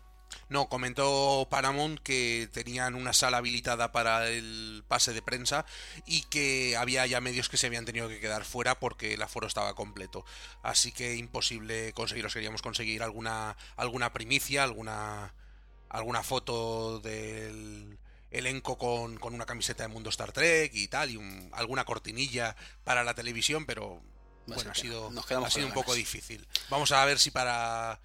[0.49, 5.67] No, comentó Paramount que tenían una sala habilitada para el pase de prensa
[6.07, 9.47] y que había ya medios que se habían tenido que quedar fuera porque el aforo
[9.47, 10.25] estaba completo.
[10.63, 12.33] Así que imposible conseguiros.
[12.33, 15.35] Queríamos conseguir alguna, alguna primicia, alguna,
[15.91, 17.99] alguna foto del
[18.31, 22.55] elenco con, con una camiseta de Mundo Star Trek y tal, y un- alguna cortinilla
[22.85, 24.03] para la televisión, pero
[24.47, 25.11] bueno, ha sido,
[25.41, 26.47] nos ha sido un poco difícil.
[26.71, 28.01] Vamos a ver si para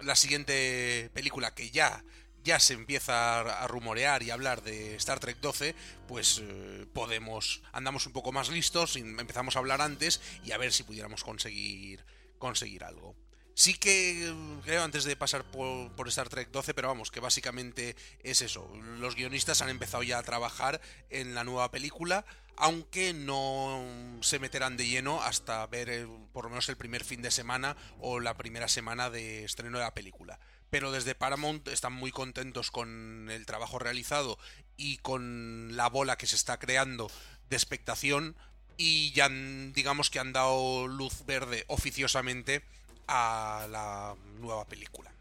[0.00, 2.04] la siguiente película que ya
[2.42, 5.74] ya se empieza a a rumorear y a hablar de Star Trek 12,
[6.06, 10.58] pues eh, podemos andamos un poco más listos, y empezamos a hablar antes y a
[10.58, 12.04] ver si pudiéramos conseguir
[12.38, 13.16] conseguir algo.
[13.54, 17.20] Sí que eh, creo antes de pasar por, por Star Trek 12, pero vamos, que
[17.20, 18.68] básicamente es eso.
[18.98, 22.24] Los guionistas han empezado ya a trabajar en la nueva película,
[22.56, 23.84] aunque no
[24.22, 27.76] se meterán de lleno hasta ver el- por lo menos el primer fin de semana
[28.00, 30.40] o la primera semana de estreno de la película.
[30.70, 34.36] Pero desde Paramount están muy contentos con el trabajo realizado
[34.76, 37.08] y con la bola que se está creando
[37.50, 38.36] de expectación
[38.76, 42.64] y ya digamos que han dado luz verde oficiosamente
[43.06, 45.12] a la nueva película.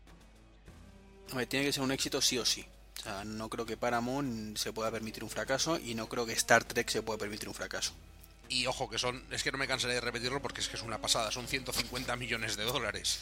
[1.29, 2.65] Hombre, tiene que ser un éxito sí o sí.
[2.99, 6.33] O sea, no creo que Paramount se pueda permitir un fracaso y no creo que
[6.33, 7.93] Star Trek se pueda permitir un fracaso.
[8.49, 10.83] Y ojo, que son, es que no me cansaré de repetirlo porque es que es
[10.83, 13.21] una pasada, son 150 millones de dólares.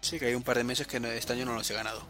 [0.00, 2.06] Sí, que hay un par de meses que este año no los he ganado.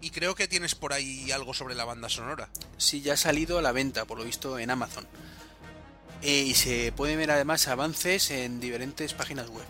[0.00, 2.48] Y creo que tienes por ahí algo sobre la banda sonora.
[2.76, 5.08] Sí, ya ha salido a la venta, por lo visto, en Amazon.
[6.22, 9.66] Eh, y se pueden ver además avances en diferentes páginas web.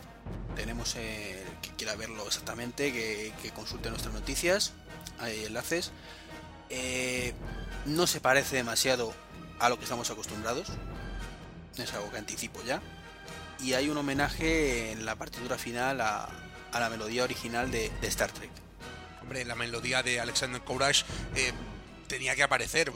[0.56, 4.72] Tenemos, eh, que quiera verlo exactamente, que, consulte nuestras noticias,
[5.18, 5.92] hay enlaces.
[6.70, 7.34] Eh,
[7.86, 9.14] no se parece demasiado
[9.58, 10.68] a lo que estamos acostumbrados.
[11.76, 12.80] Es algo que anticipo ya.
[13.60, 16.28] Y hay un homenaje en la partitura final a,
[16.72, 18.50] a la melodía original de, de Star Trek.
[19.22, 21.04] Hombre, la melodía de Alexander Courage
[22.08, 22.92] tenía que aparecer.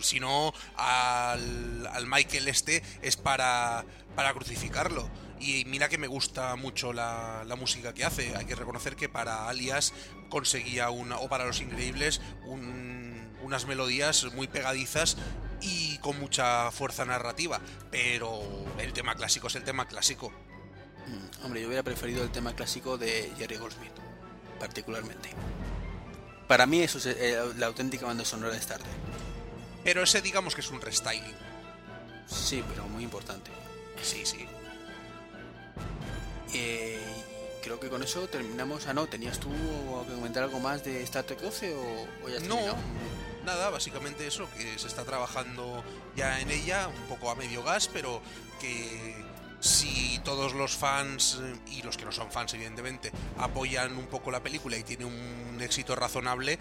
[0.00, 3.84] Si no, al, al Michael este es para,
[4.16, 5.08] para crucificarlo.
[5.38, 8.34] Y mira que me gusta mucho la, la música que hace.
[8.36, 9.92] Hay que reconocer que para Alias
[10.28, 15.16] conseguía una, o para Los Increíbles, un- unas melodías muy pegadizas
[15.60, 17.60] y con mucha fuerza narrativa.
[17.90, 18.40] Pero
[18.78, 20.30] el tema clásico es el tema clásico.
[21.08, 23.92] Mm, Hombre, yo hubiera preferido el tema clásico de Jerry Goldsmith,
[24.60, 25.30] particularmente.
[26.48, 28.92] Para mí eso es eh, la auténtica banda sonora de Star Trek.
[29.84, 31.34] Pero ese digamos que es un restyling.
[32.26, 33.50] Sí, pero muy importante.
[34.02, 34.46] Sí, sí.
[36.54, 37.00] Eh,
[37.62, 38.86] creo que con eso terminamos.
[38.86, 39.48] Ah, no, ¿tenías tú
[40.06, 42.76] que comentar algo más de Star Trek 12 o, o ya No, terminado?
[43.44, 45.82] nada, básicamente eso, que se está trabajando
[46.16, 48.20] ya en ella, un poco a medio gas, pero
[48.60, 49.24] que
[49.62, 54.30] si todos los fans eh, y los que no son fans, evidentemente, apoyan un poco
[54.30, 56.58] la película y tiene un éxito razonable,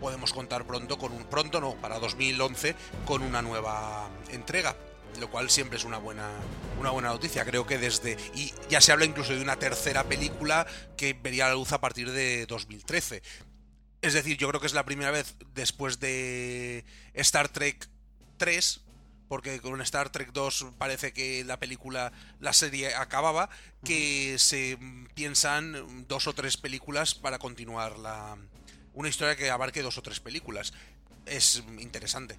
[0.00, 4.76] podemos contar pronto con un pronto no, para 2011 con una nueva entrega
[5.18, 6.28] lo cual siempre es una buena
[6.78, 7.44] una buena noticia.
[7.46, 11.54] Creo que desde y ya se habla incluso de una tercera película que vería la
[11.54, 13.22] luz a partir de 2013.
[14.02, 17.88] Es decir, yo creo que es la primera vez después de Star Trek
[18.36, 18.82] 3
[19.28, 23.50] porque con Star Trek 2 parece que la película, la serie acababa,
[23.84, 24.78] que se
[25.14, 28.36] piensan dos o tres películas para continuar la
[28.94, 30.72] una historia que abarque dos o tres películas.
[31.26, 32.38] Es interesante.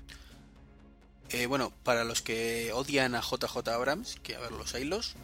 [1.30, 5.16] Eh, bueno, para los que odian a JJ Abrams, que a ver los hilos,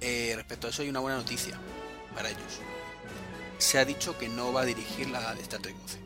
[0.00, 1.58] eh, respecto a eso hay una buena noticia
[2.14, 2.60] para ellos.
[3.58, 6.05] Se ha dicho que no va a dirigir la de Star Trek 12.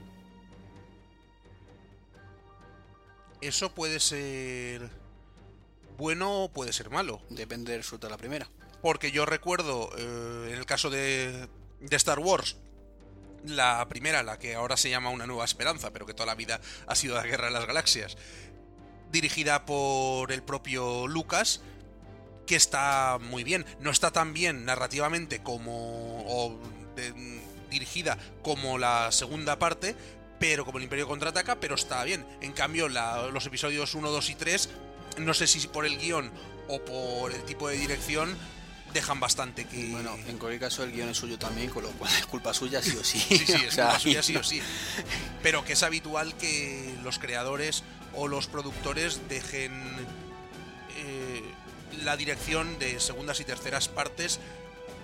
[3.40, 4.90] Eso puede ser
[5.96, 7.22] bueno o puede ser malo.
[7.31, 8.48] Depende del resultado de la primera.
[8.83, 11.48] Porque yo recuerdo, eh, en el caso de,
[11.81, 12.57] de Star Wars,
[13.44, 16.61] la primera, la que ahora se llama Una Nueva Esperanza, pero que toda la vida
[16.87, 18.16] ha sido la Guerra de las Galaxias,
[19.11, 21.61] dirigida por el propio Lucas,
[22.46, 23.64] que está muy bien.
[23.81, 26.24] No está tan bien narrativamente como.
[26.26, 26.59] o
[26.96, 29.94] de- dirigida como la segunda parte,
[30.40, 32.26] pero como el Imperio contraataca, pero está bien.
[32.40, 34.68] En cambio, la- los episodios 1, 2 y 3,
[35.18, 36.33] no sé si por el guion
[36.66, 38.37] o por el tipo de dirección,
[38.92, 39.90] dejan bastante que.
[39.90, 42.83] Bueno, en cualquier caso el guion es suyo también, con lo cual es culpa suya
[42.83, 43.20] sí o sí.
[43.20, 44.61] Sí, sí, O es sea, culpa suya sí no- o sí.
[45.44, 49.72] Pero que es habitual que los creadores o los productores dejen
[50.96, 51.42] eh,
[52.03, 54.40] la dirección de segundas y terceras partes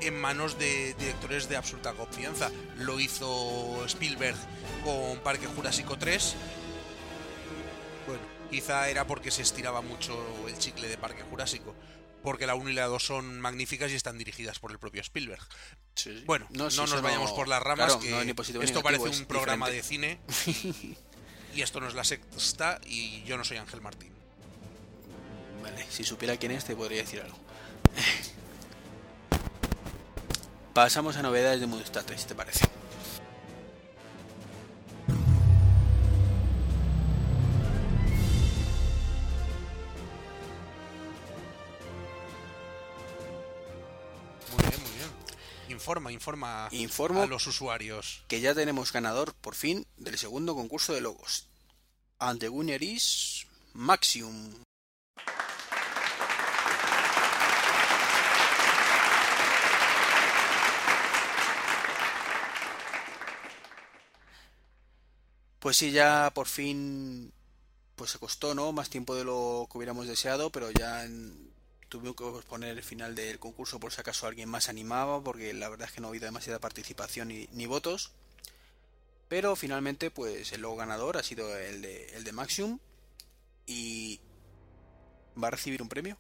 [0.01, 2.51] en manos de directores de absoluta confianza.
[2.79, 4.37] Lo hizo Spielberg
[4.85, 6.35] con Parque Jurásico 3.
[8.07, 10.17] Bueno, quizá era porque se estiraba mucho
[10.49, 11.75] el chicle de Parque Jurásico.
[12.23, 15.43] Porque la 1 y la 2 son magníficas y están dirigidas por el propio Spielberg.
[15.95, 16.25] Sí, sí.
[16.27, 19.27] Bueno, no, sí, nos vayamos por las ramas, claro, que no esto negativo, parece un
[19.27, 20.19] programa diferente.
[20.27, 20.99] de cine
[21.57, 24.13] y esto no es la sexta y yo no soy Ángel Martín.
[25.63, 27.39] Vale, si supiera quién es te podría decir algo.
[30.77, 32.69] Pasamos a novedades de Mundo Star Trek, si te parece.
[44.53, 45.11] Muy bien, muy bien.
[45.71, 48.23] Informa, informa Informo a los usuarios.
[48.29, 51.49] que ya tenemos ganador por fin del segundo concurso de logos.
[52.19, 54.53] And the winner is Maxium.
[65.67, 67.33] Pues sí, ya por fin
[67.97, 68.71] pues se costó, ¿no?
[68.71, 71.05] Más tiempo de lo que hubiéramos deseado, pero ya
[71.89, 75.69] tuvimos que posponer el final del concurso por si acaso alguien más animaba, porque la
[75.69, 78.13] verdad es que no ha habido demasiada participación ni, votos.
[79.27, 82.79] Pero finalmente, pues el logo ganador ha sido el de, el de Maxium
[83.67, 84.21] y
[85.43, 86.17] va a recibir un premio.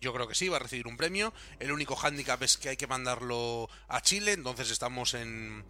[0.00, 1.34] Yo creo que sí, va a recibir un premio.
[1.58, 5.62] El único hándicap es que hay que mandarlo a Chile, entonces estamos en,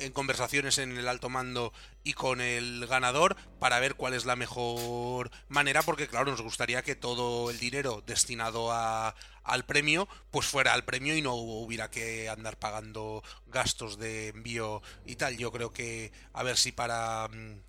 [0.00, 1.72] en conversaciones en el alto mando
[2.04, 6.82] y con el ganador para ver cuál es la mejor manera, porque claro, nos gustaría
[6.82, 11.90] que todo el dinero destinado a, al premio, pues fuera al premio y no hubiera
[11.90, 15.36] que andar pagando gastos de envío y tal.
[15.36, 17.60] Yo creo que a ver si para, mm,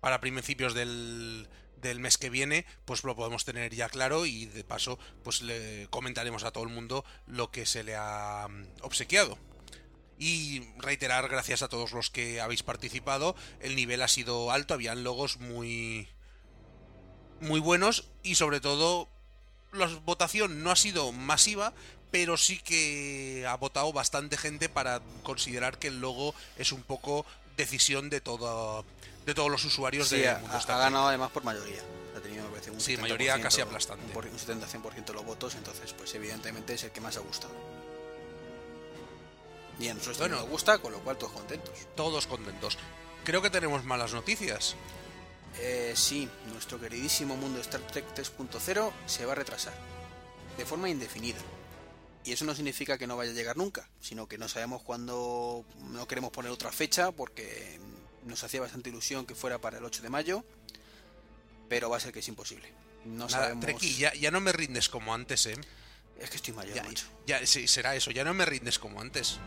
[0.00, 1.48] para principios del,
[1.80, 5.88] del mes que viene, pues lo podemos tener ya claro y de paso, pues le
[5.90, 9.38] comentaremos a todo el mundo lo que se le ha mm, obsequiado.
[10.20, 13.34] Y reiterar gracias a todos los que habéis participado.
[13.58, 16.08] El nivel ha sido alto, habían logos muy
[17.40, 19.08] muy buenos y sobre todo
[19.72, 21.72] la votación no ha sido masiva,
[22.10, 27.24] pero sí que ha votado bastante gente para considerar que el logo es un poco
[27.56, 28.84] decisión de todo
[29.24, 31.80] de todos los usuarios Sí, de ha, Mundo ha ganado además por mayoría.
[32.16, 34.04] Ha tenido, me parece, un Sí, 70%, mayoría casi aplastante.
[34.18, 37.54] Un, un 70-100% de los votos, entonces, pues evidentemente es el que más ha gustado.
[39.80, 40.36] Y a nosotros Bueno.
[40.36, 41.74] nos gusta, con lo cual todos contentos.
[41.96, 42.78] Todos contentos.
[43.24, 44.76] Creo que tenemos malas noticias.
[45.58, 49.72] Eh, sí, nuestro queridísimo mundo Star Trek 3.0 se va a retrasar.
[50.56, 51.38] De forma indefinida.
[52.24, 55.64] Y eso no significa que no vaya a llegar nunca, sino que no sabemos cuándo,
[55.88, 57.80] no queremos poner otra fecha porque
[58.26, 60.44] nos hacía bastante ilusión que fuera para el 8 de mayo,
[61.70, 62.70] pero va a ser que es imposible.
[63.06, 63.64] No Nada, sabemos.
[63.64, 65.56] Treki, ya, ya no me rindes como antes, ¿eh?
[66.18, 67.06] Es que estoy mayor, Ya, macho.
[67.26, 69.38] ya, sí, será eso, ya no me rindes como antes.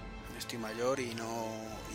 [0.44, 1.48] Estoy mayor y no.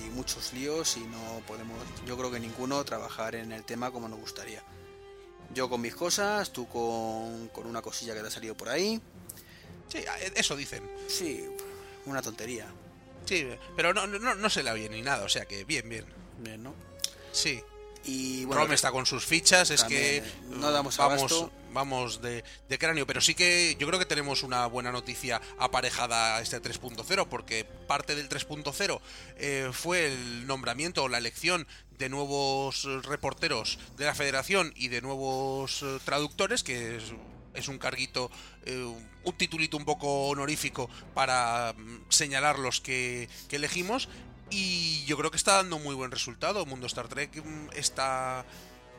[0.02, 1.76] y muchos líos y no podemos.
[2.06, 4.62] Yo creo que ninguno trabajar en el tema como nos gustaría.
[5.54, 9.00] Yo con mis cosas, tú con, con una cosilla que te ha salido por ahí.
[9.88, 10.02] Sí,
[10.34, 10.82] eso dicen.
[11.08, 11.44] Sí,
[12.06, 12.66] una tontería.
[13.26, 16.06] Sí, pero no, no, no se la oye ni nada, o sea que bien, bien.
[16.38, 16.74] Bien, ¿no?
[17.32, 17.62] Sí.
[18.04, 22.44] Y bueno, Rom está con sus fichas, es que eh, no damos vamos, vamos de,
[22.68, 26.60] de cráneo, pero sí que yo creo que tenemos una buena noticia aparejada a este
[26.62, 29.00] 3.0, porque parte del 3.0
[29.36, 31.66] eh, fue el nombramiento o la elección
[31.98, 37.12] de nuevos reporteros de la federación y de nuevos eh, traductores, que es,
[37.54, 38.30] es un carguito,
[38.64, 44.08] eh, un titulito un poco honorífico para mm, señalar los que, que elegimos.
[44.50, 46.64] Y yo creo que está dando muy buen resultado.
[46.66, 48.44] Mundo Star Trek mm, está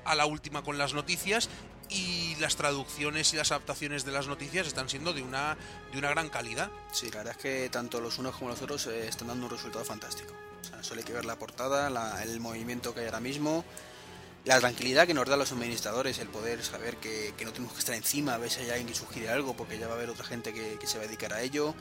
[0.06, 1.50] a la última con las noticias
[1.90, 5.58] y las traducciones y las adaptaciones de las noticias están siendo de una,
[5.92, 6.70] de una gran calidad.
[6.92, 9.52] Sí, la verdad es que tanto los unos como los otros eh, están dando un
[9.52, 10.34] resultado fantástico.
[10.62, 13.66] O sea, solo hay que ver la portada, el movimiento que hay ahora mismo,
[14.46, 17.96] la tranquilidad que nos da los suministradores, el poder saber que, no tenemos que estar
[17.96, 20.26] encima a ver si hay alguien que sugiere algo, porque ya va a haber otra
[20.26, 21.74] gente que, que se va a dedicar a ello.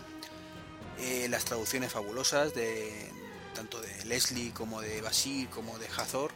[1.00, 3.11] Eh, las traducciones fabulosas de
[3.59, 6.31] tanto de Leslie como de Basir como de Hazor.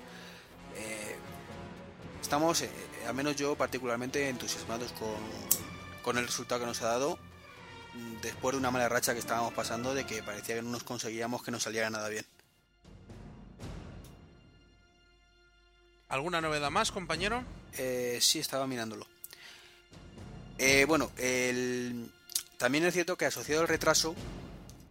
[0.77, 1.17] Eh,
[2.21, 2.71] estamos, eh,
[3.07, 5.15] al menos yo particularmente, entusiasmados con,
[6.03, 7.17] con el resultado que nos ha dado
[7.95, 10.83] mm, después de una mala racha que estábamos pasando de que parecía que no nos
[10.83, 12.27] conseguíamos que nos saliera nada bien.
[16.09, 17.45] ¿Alguna novedad más, compañero?
[17.79, 19.07] Eh, sí, estaba mirándolo.
[20.59, 22.13] Eh, bueno, el-
[22.59, 24.15] también es cierto que asociado al retraso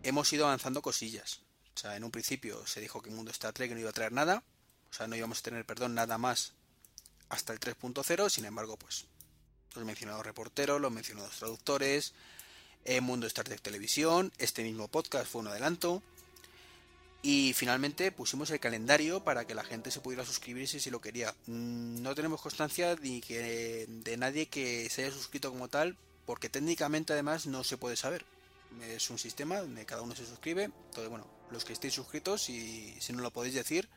[0.03, 1.41] hemos ido avanzando cosillas.
[1.81, 4.43] Sea, en un principio se dijo que mundo Star Trek no iba a traer nada.
[4.91, 6.53] O sea, no íbamos a tener, perdón, nada más
[7.27, 8.29] hasta el 3.0.
[8.29, 9.05] Sin embargo, pues
[9.73, 12.13] los mencionados reporteros, los mencionados traductores,
[12.85, 16.03] el mundo Star Trek Televisión, este mismo podcast fue un adelanto.
[17.23, 21.33] Y finalmente pusimos el calendario para que la gente se pudiera suscribirse si lo quería.
[21.47, 26.47] Mm, No tenemos constancia ni que de nadie que se haya suscrito como tal, porque
[26.47, 28.23] técnicamente además no se puede saber.
[28.83, 30.65] Es un sistema donde cada uno se suscribe.
[30.65, 33.89] Entonces, bueno, los que estéis suscritos, y si no lo podéis decir,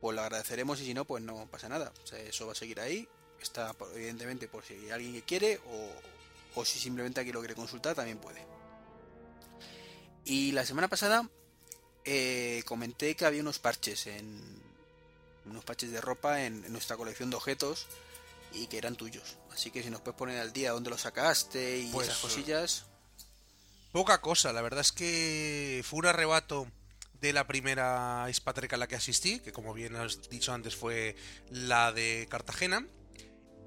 [0.00, 1.92] pues lo agradeceremos y si no, pues no pasa nada.
[2.02, 3.08] O sea, eso va a seguir ahí.
[3.40, 7.94] Está evidentemente por si alguien que quiere o, o si simplemente aquí lo quiere consultar,
[7.94, 8.44] también puede.
[10.24, 11.28] Y la semana pasada
[12.04, 14.64] eh, comenté que había unos parches en
[15.44, 17.86] unos parches de ropa en, en nuestra colección de objetos
[18.52, 19.36] y que eran tuyos.
[19.52, 22.86] Así que si nos puedes poner al día dónde los sacaste y Pues, esas cosillas.
[23.92, 26.66] Poca cosa, la verdad es que fue un arrebato
[27.20, 31.16] de la primera Hispatreca a la que asistí, que como bien has dicho antes fue
[31.50, 32.86] la de Cartagena.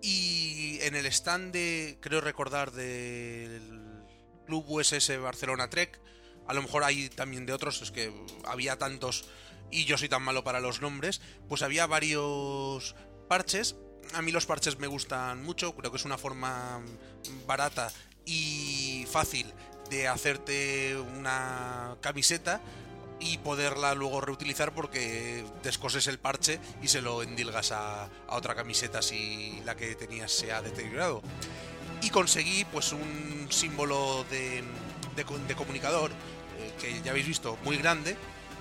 [0.02, 4.04] Y en el stand de, creo recordar, del
[4.46, 6.00] Club USS Barcelona Trek,
[6.48, 8.14] a lo mejor hay también de otros, es que
[8.46, 9.26] había tantos
[9.72, 12.96] y yo soy tan malo para los nombres, pues había varios
[13.28, 13.76] parches.
[14.14, 16.82] A mí los parches me gustan mucho, creo que es una forma
[17.46, 17.92] barata
[18.26, 19.54] y fácil
[19.90, 22.62] de hacerte una camiseta
[23.20, 29.02] y poderla luego reutilizar porque descoses el parche y se lo endilgas a, otra camiseta
[29.02, 31.22] si la que tenías se ha deteriorado.
[32.02, 34.64] Y conseguí pues un símbolo de,
[35.16, 38.16] de comunicador eh, que ya habéis visto muy grande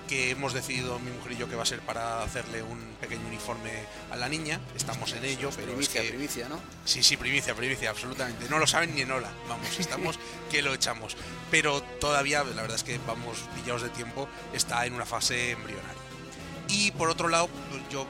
[0.09, 3.27] que hemos decidido mi mujer y yo que va a ser para hacerle un pequeño
[3.27, 3.71] uniforme
[4.09, 4.59] a la niña.
[4.75, 6.59] Estamos en ello, pero es primicia, que primicia, ¿no?
[6.83, 8.49] Sí, sí, primicia, primicia, absolutamente.
[8.49, 9.31] No lo saben ni en hola.
[9.47, 10.17] Vamos, estamos
[10.49, 11.15] que lo echamos.
[11.51, 16.01] Pero todavía, la verdad es que vamos pillados de tiempo, está en una fase embrionaria.
[16.67, 18.07] Y por otro lado, pues yo,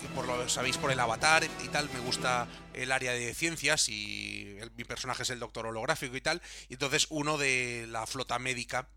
[0.00, 3.88] que por lo sabéis por el avatar y tal, me gusta el área de ciencias
[3.88, 6.40] y el- mi personaje es el doctor holográfico y tal.
[6.68, 8.88] Y entonces uno de la flota médica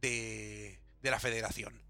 [0.00, 1.80] de, de la federación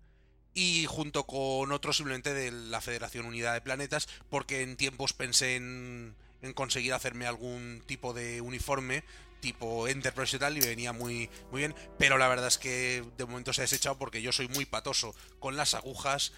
[0.55, 5.55] y junto con otros simplemente de la Federación Unida de Planetas, porque en tiempos pensé
[5.57, 9.05] en, en conseguir hacerme algún tipo de uniforme
[9.41, 13.25] tipo Enterprise y tal y venía muy, muy bien, pero la verdad es que de
[13.25, 16.33] momento se ha desechado porque yo soy muy patoso con las agujas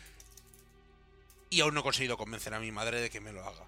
[1.49, 3.65] y aún no he conseguido convencer a mi madre de que me lo haga.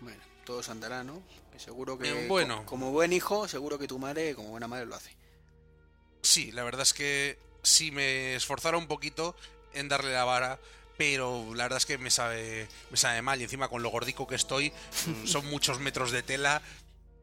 [0.00, 1.22] Bueno, todo se andará, ¿no?
[1.52, 2.58] Que seguro que Eh, bueno.
[2.58, 5.16] co- como buen hijo, seguro que tu madre, como buena madre, lo hace.
[6.22, 9.34] Sí, la verdad es que sí me esforzara un poquito
[9.74, 10.58] en darle la vara,
[10.98, 14.26] pero la verdad es que me sabe, me sabe mal y encima con lo gordico
[14.26, 14.72] que estoy,
[15.06, 16.62] mm, son muchos metros de tela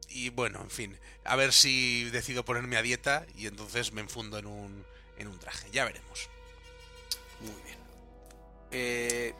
[0.08, 4.38] y bueno, en fin, a ver si decido ponerme a dieta y entonces me enfundo
[4.38, 4.84] en un,
[5.18, 6.28] en un traje, ya veremos.
[7.40, 7.78] Muy bien.
[8.72, 9.34] Eh,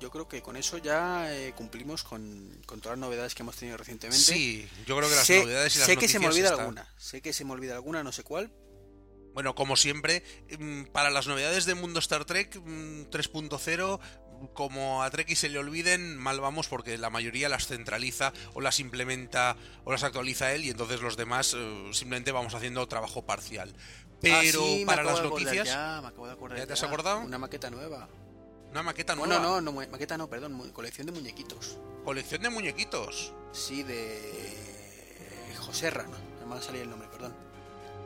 [0.00, 3.56] yo creo que con eso ya eh, cumplimos con, con todas las novedades que hemos
[3.56, 4.24] tenido recientemente.
[4.24, 6.48] Sí, yo creo que las sé, novedades y las sé que se me noticias olvida
[6.64, 6.94] están- alguna.
[6.98, 8.50] Sé que se me olvida alguna, no sé cuál.
[9.34, 10.22] Bueno, como siempre,
[10.58, 14.00] mm, para las novedades de Mundo Star Trek mm, 3.0,
[14.52, 18.60] como a Trek y se le olviden, mal vamos porque la mayoría las centraliza o
[18.60, 23.24] las implementa o las actualiza él y entonces los demás eh, simplemente vamos haciendo trabajo
[23.24, 23.74] parcial.
[24.20, 26.86] Pero Ah, sí, para las noticias, Ya, me acabo de acordar ¿Ya te has ya.
[26.86, 27.20] acordado?
[27.20, 28.08] Una maqueta nueva.
[28.70, 31.78] una maqueta nueva, Bueno, no, no, maqueta no, perdón, colección de muñequitos.
[32.04, 36.16] colección de muñequitos Sí, de Joserra, ¿no?
[36.40, 37.34] No me va a salir el nombre, perdón.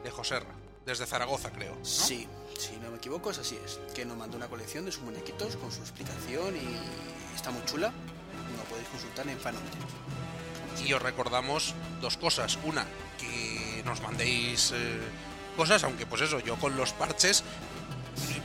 [0.05, 0.55] de Joserra,
[0.89, 1.75] desde Zaragoza creo.
[1.75, 1.85] ¿no?
[1.85, 2.27] Sí,
[2.59, 3.79] si no me equivoco, es así es.
[3.95, 7.93] Que nos mandó una colección de sus muñequitos con su explicación y está muy chula.
[8.57, 9.81] Lo podéis consultar en Fanometer.
[10.85, 12.59] Y os recordamos dos cosas.
[12.65, 12.87] Una,
[13.19, 14.99] que nos mandéis eh,
[15.57, 17.45] cosas, aunque pues eso, yo con los parches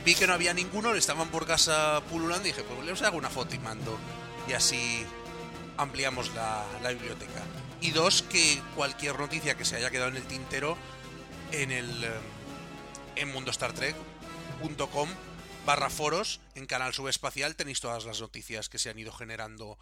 [0.04, 3.30] vi que no había ninguno, estaban por casa pululando y dije, pues les hago una
[3.30, 3.98] foto y mando.
[4.46, 5.06] Y así
[5.78, 7.42] ampliamos la, la biblioteca.
[7.80, 10.76] Y dos, que cualquier noticia que se haya quedado en el tintero
[11.62, 12.10] en el eh,
[13.16, 15.08] en mundostartrek.com
[15.64, 19.78] barra foros en canal subespacial tenéis todas las noticias que se han ido generando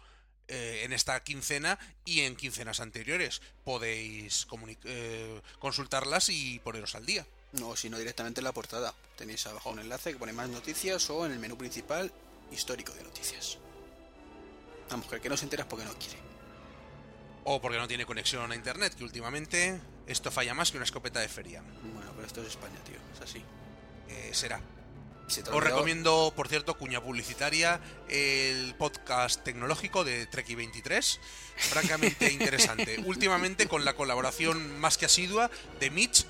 [0.47, 3.41] eh, en esta quincena y en quincenas anteriores.
[3.63, 4.45] Podéis
[4.83, 7.25] eh, consultarlas y poneros al día.
[7.53, 8.93] No, sino directamente en la portada.
[9.17, 12.11] Tenéis abajo un enlace que pone más noticias o en el menú principal
[12.51, 13.57] histórico de noticias.
[14.89, 16.32] Vamos, que que no se entera porque no quiere.
[17.45, 21.19] O porque no tiene conexión a internet, que últimamente esto falla más que una escopeta
[21.19, 21.61] de feria.
[21.93, 22.97] Bueno, pero esto es España, tío.
[23.13, 23.43] Es así.
[24.09, 24.61] Eh, será.
[25.27, 27.79] Se Os recomiendo, por cierto, cuña publicitaria,
[28.09, 31.19] el podcast tecnológico de Treki 23.
[31.55, 33.01] Francamente interesante.
[33.05, 36.25] Últimamente con la colaboración más que asidua de Mitch,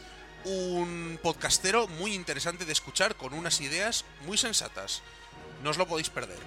[0.46, 5.02] un podcastero muy interesante de escuchar con unas ideas muy sensatas.
[5.64, 6.40] No os lo podéis perder.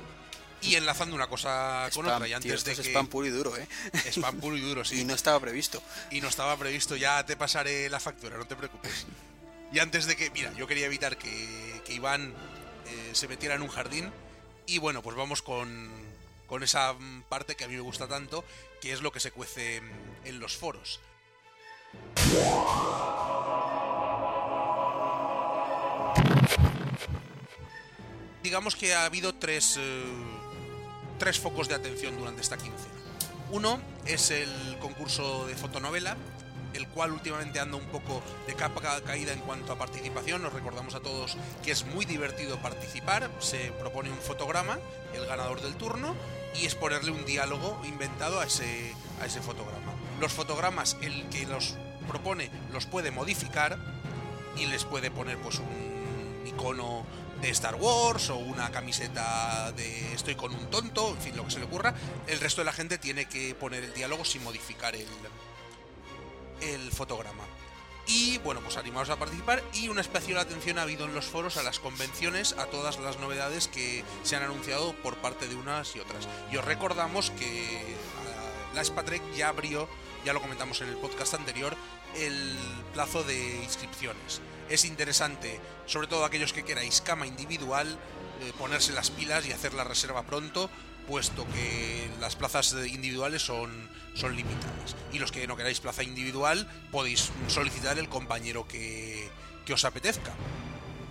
[0.63, 2.89] Y enlazando una cosa con Spam, otra, y tío, antes esto de es que.
[2.89, 3.67] spam puro y duro, ¿eh?
[4.11, 5.83] Spam puro y duro, sí Y no estaba previsto.
[6.11, 9.07] y no estaba previsto, ya te pasaré la factura, no te preocupes.
[9.73, 12.33] Y antes de que, mira, yo quería evitar que, que Iván
[12.87, 14.11] eh, se metiera en un jardín
[14.67, 15.91] y bueno, pues vamos con,
[16.47, 16.95] con esa
[17.29, 18.45] parte que a mí me gusta tanto,
[18.81, 19.81] que es lo que se cuece
[20.25, 21.01] en los foros.
[28.43, 30.05] Digamos que ha habido tres, eh,
[31.19, 32.95] tres focos de atención durante esta quincena.
[33.51, 36.17] Uno es el concurso de fotonovela,
[36.75, 40.43] el cual últimamente anda un poco de capa ca- caída en cuanto a participación.
[40.43, 43.31] Nos recordamos a todos que es muy divertido participar.
[43.39, 44.79] Se propone un fotograma,
[45.15, 46.15] el ganador del turno,
[46.61, 48.93] y es ponerle un diálogo inventado a ese,
[49.23, 49.93] a ese fotograma.
[50.21, 51.77] Los fotogramas, el que los
[52.09, 53.79] propone, los puede modificar
[54.57, 57.05] y les puede poner pues un icono
[57.41, 61.51] de Star Wars o una camiseta de estoy con un tonto, en fin, lo que
[61.51, 61.95] se le ocurra.
[62.27, 65.09] El resto de la gente tiene que poner el diálogo sin modificar el,
[66.61, 67.45] el fotograma.
[68.09, 71.57] Y bueno, pues animaos a participar y una especial atención ha habido en los foros
[71.57, 75.97] a las convenciones, a todas las novedades que se han anunciado por parte de unas
[75.97, 76.29] y otras.
[76.53, 79.89] Y os recordamos que ah, la Spatrek ya abrió,
[80.25, 81.77] ya lo comentamos en el podcast anterior,
[82.15, 82.57] el
[82.93, 84.41] plazo de inscripciones.
[84.69, 87.99] Es interesante, sobre todo aquellos que queráis cama individual,
[88.43, 90.71] eh, ponerse las pilas y hacer la reserva pronto,
[91.07, 94.97] puesto que las plazas individuales son, son limitadas.
[95.13, 99.31] Y los que no queráis plaza individual, podéis solicitar el compañero que,
[99.65, 100.33] que os apetezca.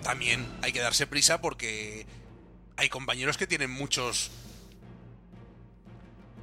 [0.04, 2.06] También hay que darse prisa porque
[2.78, 4.32] hay compañeros que tienen muchos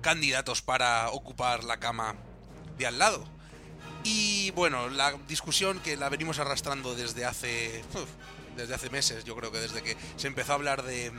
[0.01, 2.17] candidatos para ocupar la cama
[2.77, 3.25] de al lado.
[4.05, 7.85] Y bueno, la discusión que la venimos arrastrando desde hace.
[8.57, 11.11] desde hace meses, yo creo que desde que se empezó a hablar de,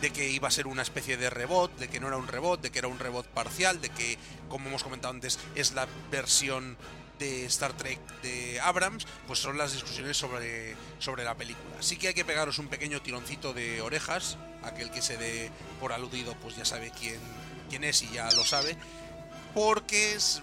[0.00, 2.60] de que iba a ser una especie de rebot, de que no era un rebot,
[2.60, 6.76] de que era un rebot parcial, de que, como hemos comentado antes, es la versión
[7.18, 11.76] de Star Trek de Abrams, pues son las discusiones sobre, sobre la película.
[11.80, 15.50] Sí que hay que pegaros un pequeño tironcito de orejas, aquel que se dé
[15.80, 17.20] por aludido, pues ya sabe quién,
[17.70, 18.76] quién es y ya lo sabe,
[19.54, 20.42] porque es,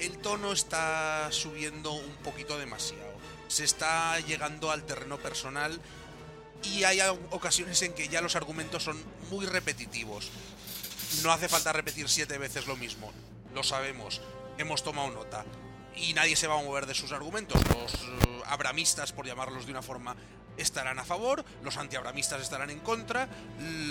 [0.00, 3.14] el tono está subiendo un poquito demasiado.
[3.48, 5.80] Se está llegando al terreno personal
[6.62, 10.30] y hay ocasiones en que ya los argumentos son muy repetitivos.
[11.22, 13.12] No hace falta repetir siete veces lo mismo.
[13.54, 14.20] Lo sabemos.
[14.58, 15.44] Hemos tomado nota.
[15.94, 17.60] Y nadie se va a mover de sus argumentos.
[17.68, 20.16] Los eh, abramistas, por llamarlos de una forma,
[20.56, 23.28] estarán a favor, los antiabramistas estarán en contra,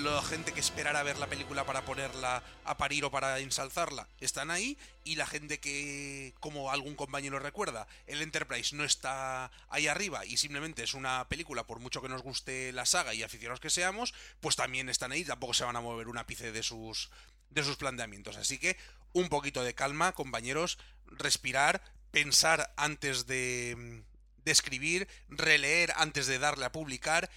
[0.03, 4.51] la gente que esperara ver la película para ponerla a parir o para ensalzarla están
[4.51, 10.25] ahí, y la gente que, como algún compañero recuerda, el Enterprise no está ahí arriba
[10.25, 13.69] y simplemente es una película, por mucho que nos guste la saga y aficionados que
[13.69, 17.11] seamos, pues también están ahí, tampoco se van a mover un ápice de sus,
[17.51, 18.37] de sus planteamientos.
[18.37, 18.77] Así que
[19.13, 24.03] un poquito de calma, compañeros, respirar, pensar antes de
[24.45, 27.29] de escribir, releer antes de darle a publicar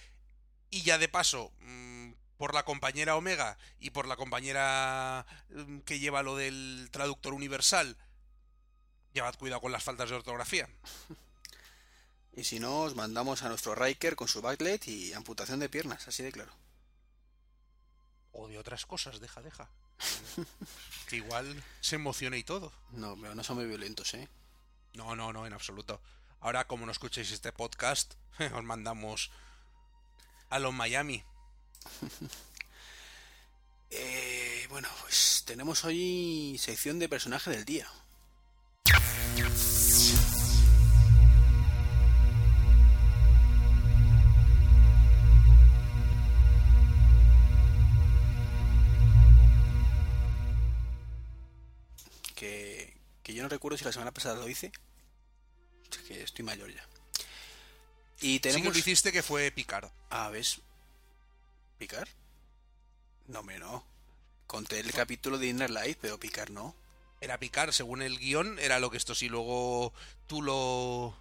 [0.69, 5.99] y ya de paso, mm, por la compañera Omega y por la compañera mm, que
[5.99, 7.97] lleva lo del traductor universal,
[9.13, 10.69] llevad cuidado con las faltas de ortografía.
[12.31, 16.07] Y si no, os mandamos a nuestro Riker con su backlet y amputación de piernas,
[16.07, 16.53] así de claro.
[18.31, 19.69] O de otras cosas, deja, deja.
[21.07, 22.71] que igual se emociona y todo.
[22.91, 24.29] No, pero no son muy violentos, ¿eh?
[24.93, 25.99] No, no, no, en absoluto.
[26.41, 28.13] Ahora, como no escuchéis este podcast,
[28.55, 29.29] os mandamos
[30.49, 31.21] a los Miami.
[33.89, 37.87] eh, bueno, pues tenemos hoy sección de personaje del día.
[52.35, 54.71] Que, que yo no recuerdo si la semana pasada lo hice
[55.97, 56.85] que estoy mayor ya.
[58.21, 58.61] Y tenemos...
[58.61, 59.91] Sí que lo hiciste que fue Picar.
[60.09, 60.61] Ah, ¿ves?
[61.77, 62.07] ¿Picar?
[63.27, 63.85] No, me no.
[64.47, 66.75] Conté el capítulo de Inner Light, pero Picar no.
[67.21, 69.93] Era Picar, según el guion, era lo que esto, si luego
[70.27, 71.15] tú lo...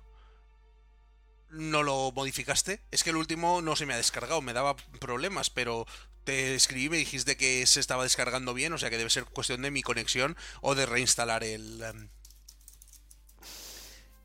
[1.51, 2.81] no lo modificaste.
[2.91, 5.87] Es que el último no se me ha descargado, me daba problemas, pero
[6.25, 9.25] te escribí y me dijiste que se estaba descargando bien, o sea que debe ser
[9.25, 12.09] cuestión de mi conexión o de reinstalar el, em,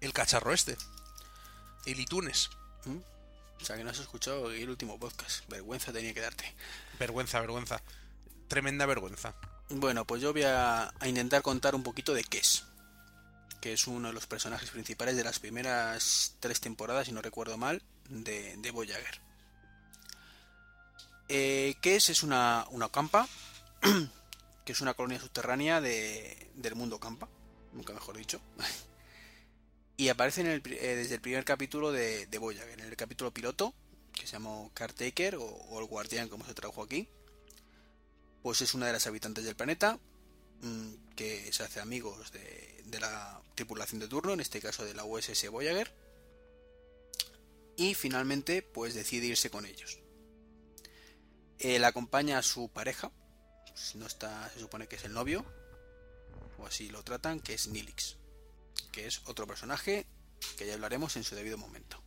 [0.04, 0.78] el cacharro este.
[1.86, 2.50] El iTunes.
[2.86, 2.98] ¿Mm?
[3.62, 5.48] O sea que no has escuchado el último podcast.
[5.48, 6.54] Vergüenza tenía que darte.
[7.00, 7.82] Vergüenza, vergüenza.
[8.50, 9.34] Tremenda vergüenza.
[9.70, 12.66] Bueno, pues yo voy a, intentar contar un poquito de Kess.
[13.62, 17.58] Que es uno de los personajes principales de las primeras tres temporadas, si no recuerdo
[17.58, 19.22] mal, de, de Voyager.
[21.30, 23.30] Eh, Kess es una, una campa.
[24.66, 27.30] que es una colonia subterránea de, del mundo campa.
[27.72, 28.42] Nunca mejor dicho.
[29.96, 33.74] Y aparece eh, desde el primer capítulo de, de Voyager, en el capítulo piloto,
[34.12, 37.08] que se llamó Cartaker o, el Guardián, como se tradujo aquí.
[38.42, 40.00] Pues es una de las habitantes del planeta,
[40.62, 45.04] mm, que se hace amigos de, la tripulación de turno, en este caso de la
[45.04, 45.92] USS Voyager.
[47.76, 50.00] Y finalmente, pues decide irse con ellos.
[51.60, 53.12] Él acompaña a su pareja,
[53.68, 55.46] pues no está, se supone que es el novio,
[56.60, 58.18] o así lo tratan, que es Nilix
[58.92, 60.06] que es otro personaje
[60.58, 62.02] que ya hablaremos en su debido momento.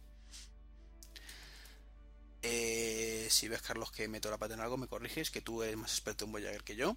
[2.42, 5.76] Eh, si ves, Carlos, que meto la pata en algo, me corriges, que tú eres
[5.76, 6.96] más experto en Voyager que yo.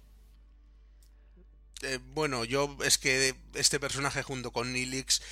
[1.82, 5.22] Eh, bueno, yo es que este personaje junto con Nilix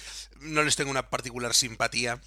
[0.40, 2.20] no les tengo una particular simpatía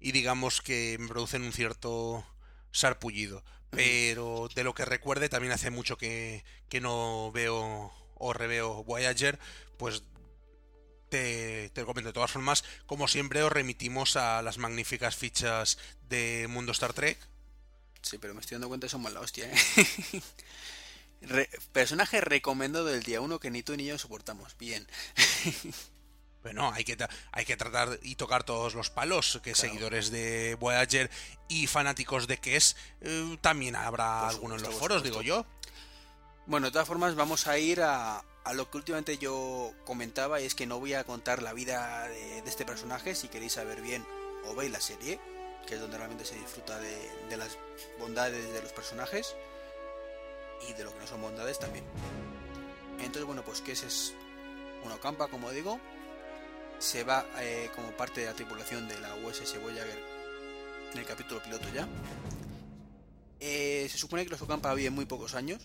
[0.00, 2.26] y digamos que me producen un cierto
[2.72, 3.44] sarpullido.
[3.70, 9.38] Pero de lo que recuerde, también hace mucho que, que no veo o reveo Voyager,
[9.78, 10.02] pues
[11.12, 12.08] te, te, comento.
[12.08, 15.76] De todas formas, como siempre, os remitimos a las magníficas fichas
[16.08, 17.18] de Mundo Star Trek.
[18.00, 20.22] Sí, pero me estoy dando cuenta que somos la hostia, ¿eh?
[21.72, 24.56] personaje recomendado del día uno que ni tú ni yo soportamos.
[24.58, 24.86] Bien.
[26.42, 26.96] Bueno, hay que,
[27.30, 31.08] hay que tratar y tocar todos los palos, que seguidores de Voyager
[31.46, 35.46] y fanáticos de Kess eh, también habrá algunos en los foros, digo yo.
[36.46, 40.54] Bueno, de todas formas vamos a ir a, a lo que últimamente yo comentaba es
[40.54, 44.04] que no voy a contar la vida de, este personaje, si queréis saber bien
[44.46, 45.20] o veis la serie,
[45.66, 47.56] que es donde realmente se disfruta de, las
[47.98, 49.36] bondades de los personajes
[50.68, 51.84] y de lo que no son bondades también.
[52.98, 54.12] Entonces bueno, pues que ese es
[54.84, 55.78] una campa, como digo,
[56.78, 59.98] se va eh, como parte de la tripulación de la USS Voyager
[60.92, 61.88] en el capítulo piloto ya.
[63.38, 65.62] Eh, se supone que los Ocampa viven muy pocos años,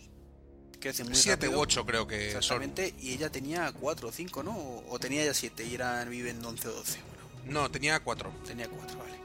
[0.80, 4.84] crece muy 7 u 8 creo que Exactamente, y ella tenía 4 o 5, ¿no?
[4.88, 7.00] O, tenía ya 7 y eran, viven 11 o 12.
[7.46, 8.32] No, tenía 4.
[8.46, 9.18] Tenía 4, vale.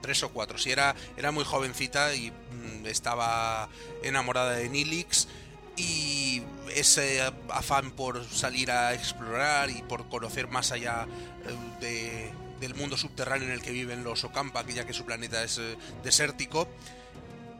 [0.00, 0.58] 3 o 4.
[0.58, 3.68] Sí, era, era muy jovencita y mm, estaba
[4.02, 5.28] enamorada de Nilix
[5.76, 6.42] y
[6.74, 7.20] ese
[7.50, 11.06] afán por salir a explorar y por conocer más allá
[11.46, 15.42] eh, de, del mundo subterráneo en el que viven los Ocampa, ya que su planeta
[15.42, 16.68] es eh, desértico,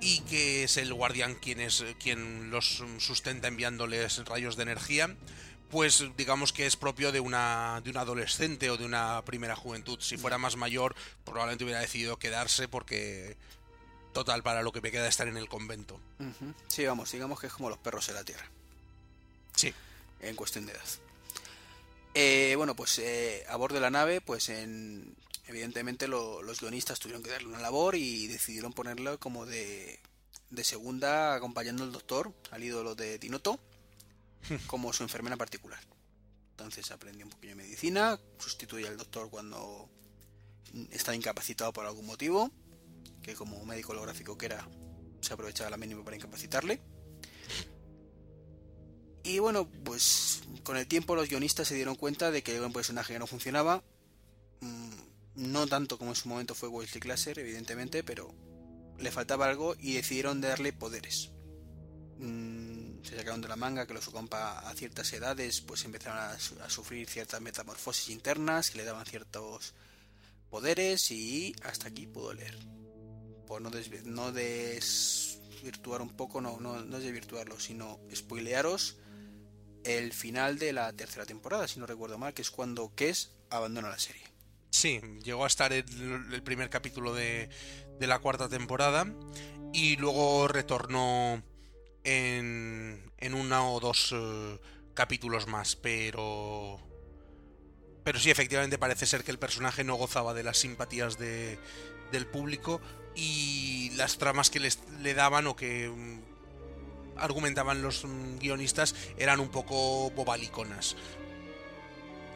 [0.00, 5.14] y que es el guardián quien, es, quien los sustenta enviándoles rayos de energía,
[5.70, 9.98] pues digamos que es propio de una, de un adolescente o de una primera juventud.
[10.00, 10.94] Si fuera más mayor,
[11.24, 13.36] probablemente hubiera decidido quedarse porque
[14.12, 16.00] total para lo que me queda estar en el convento.
[16.68, 18.50] Sí, vamos, digamos que es como los perros en la tierra.
[19.54, 19.72] Sí.
[20.20, 20.88] En cuestión de edad.
[22.14, 25.14] Eh, bueno, pues eh, a bordo de la nave, pues en,
[25.48, 29.98] evidentemente los guionistas tuvieron que darle una labor y decidieron ponerlo como de,
[30.50, 33.58] de segunda acompañando al doctor, al ídolo de Tinoto,
[34.66, 35.80] como su enfermera particular.
[36.50, 39.88] Entonces aprendió un poquillo de medicina, sustituye al doctor cuando
[40.90, 42.50] está incapacitado por algún motivo,
[43.22, 44.68] que como médico holográfico que era,
[45.22, 46.80] se aprovechaba la mínima para incapacitarle.
[49.22, 52.72] Y bueno, pues con el tiempo los guionistas se dieron cuenta de que era un
[52.72, 53.82] personaje que no funcionaba.
[55.38, 58.34] No tanto como en su momento fue Wesley Classer, evidentemente, pero
[58.98, 61.30] le faltaba algo y decidieron darle poderes.
[62.18, 66.36] Mm, se sacaron de la manga que los compa a ciertas edades pues empezaron a,
[66.68, 69.74] sufrir ciertas metamorfosis internas que le daban ciertos
[70.50, 72.58] poderes y hasta aquí puedo leer.
[73.46, 73.70] Por no,
[74.32, 78.96] desvirtuar un poco, no, no, no desvirtuarlo, sino spoilearos
[79.84, 83.88] el final de la tercera temporada, si no recuerdo mal, que es cuando Kes abandona
[83.88, 84.37] la serie.
[84.70, 87.48] Sí, llegó a estar el, primer capítulo de,
[87.98, 89.06] de, la cuarta temporada
[89.72, 91.42] y luego retornó
[92.04, 94.58] en, en una o dos uh,
[94.94, 96.80] capítulos más, pero...
[98.04, 101.58] Pero sí, efectivamente parece ser que el personaje no gozaba de las simpatías de,
[102.10, 102.80] del público
[103.14, 105.92] y las tramas que les, le daban o que
[107.16, 110.96] argumentaban los mm, guionistas eran un poco bobaliconas.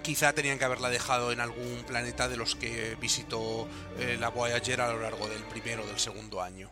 [0.03, 4.81] Quizá tenían que haberla dejado en algún planeta de los que visitó eh, la Voyager
[4.81, 6.71] a lo largo del primero o del segundo año.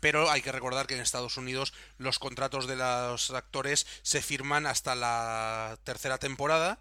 [0.00, 4.66] Pero hay que recordar que en Estados Unidos los contratos de los actores se firman
[4.66, 6.78] hasta la tercera temporada,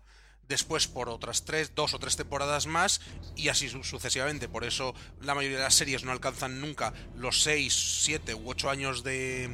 [0.48, 3.02] después por otras tres, dos o tres temporadas más
[3.36, 4.50] y así sucesivamente.
[4.50, 8.70] Por eso la mayoría de las series no alcanzan nunca los seis, siete u ocho
[8.70, 9.50] años de,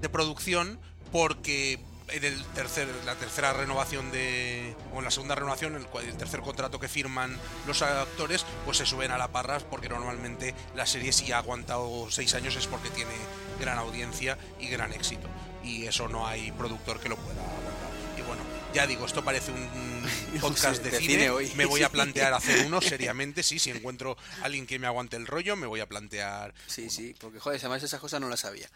[0.00, 0.80] de producción
[1.12, 1.80] porque
[2.10, 4.74] en el tercer, la tercera renovación de.
[4.92, 8.86] o en la segunda renovación, el, el, tercer contrato que firman los actores, pues se
[8.86, 12.90] suben a la parra porque normalmente la serie si ha aguantado seis años es porque
[12.90, 13.12] tiene
[13.60, 15.28] gran audiencia y gran éxito.
[15.62, 17.90] Y eso no hay productor que lo pueda aguantar.
[18.16, 18.42] Y bueno,
[18.72, 20.06] ya digo, esto parece un
[20.40, 21.12] podcast de, de cine.
[21.12, 21.52] cine hoy.
[21.56, 25.16] Me voy a plantear hacer uno seriamente, sí, si encuentro a alguien que me aguante
[25.16, 26.54] el rollo, me voy a plantear.
[26.66, 28.68] Sí, sí, porque joder, además esas cosas no las sabía.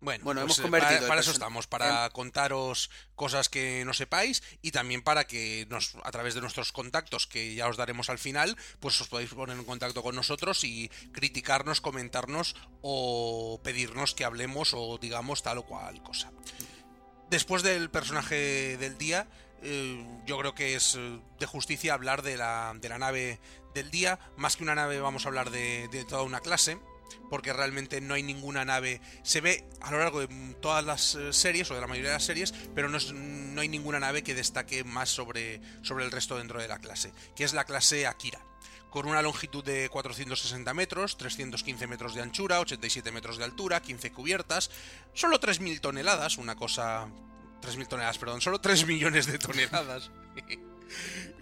[0.00, 2.12] Bueno, bueno pues, hemos convertido para, para eso estamos, para en...
[2.12, 7.26] contaros cosas que no sepáis y también para que nos, a través de nuestros contactos,
[7.26, 10.88] que ya os daremos al final, pues os podéis poner en contacto con nosotros y
[11.12, 16.30] criticarnos, comentarnos o pedirnos que hablemos o digamos tal o cual cosa.
[17.28, 19.26] Después del personaje del día,
[19.62, 20.96] eh, yo creo que es
[21.38, 23.40] de justicia hablar de la, de la nave
[23.74, 24.18] del día.
[24.36, 26.78] Más que una nave, vamos a hablar de, de toda una clase
[27.30, 29.00] porque realmente no hay ninguna nave.
[29.22, 30.28] Se ve a lo largo de
[30.60, 33.68] todas las eh, series, o de la mayoría de las series, pero no, no hay
[33.68, 37.52] ninguna nave que destaque más sobre, sobre el resto dentro de la clase, que es
[37.52, 38.40] la clase Akira.
[38.90, 44.12] Con una longitud de 460 metros, 315 metros de anchura, 87 metros de altura, 15
[44.12, 44.70] cubiertas,
[45.12, 47.06] solo 3.000 toneladas, una cosa...
[47.60, 50.10] 3.000 toneladas, perdón, solo 3 millones de toneladas.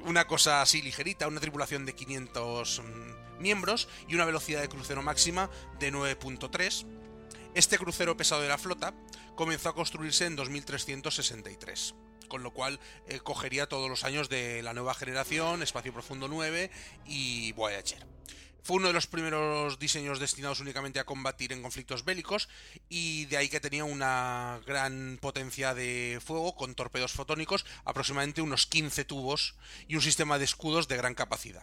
[0.00, 2.82] una cosa así ligerita, una tripulación de 500
[3.38, 6.86] miembros y una velocidad de crucero máxima de 9.3.
[7.54, 8.94] Este crucero pesado de la flota
[9.34, 11.94] comenzó a construirse en 2363
[12.26, 16.70] con lo cual eh, cogería todos los años de la nueva generación, Espacio Profundo 9
[17.06, 18.04] y Voyager.
[18.62, 22.48] Fue uno de los primeros diseños destinados únicamente a combatir en conflictos bélicos
[22.88, 28.66] y de ahí que tenía una gran potencia de fuego con torpedos fotónicos, aproximadamente unos
[28.66, 29.54] 15 tubos
[29.86, 31.62] y un sistema de escudos de gran capacidad.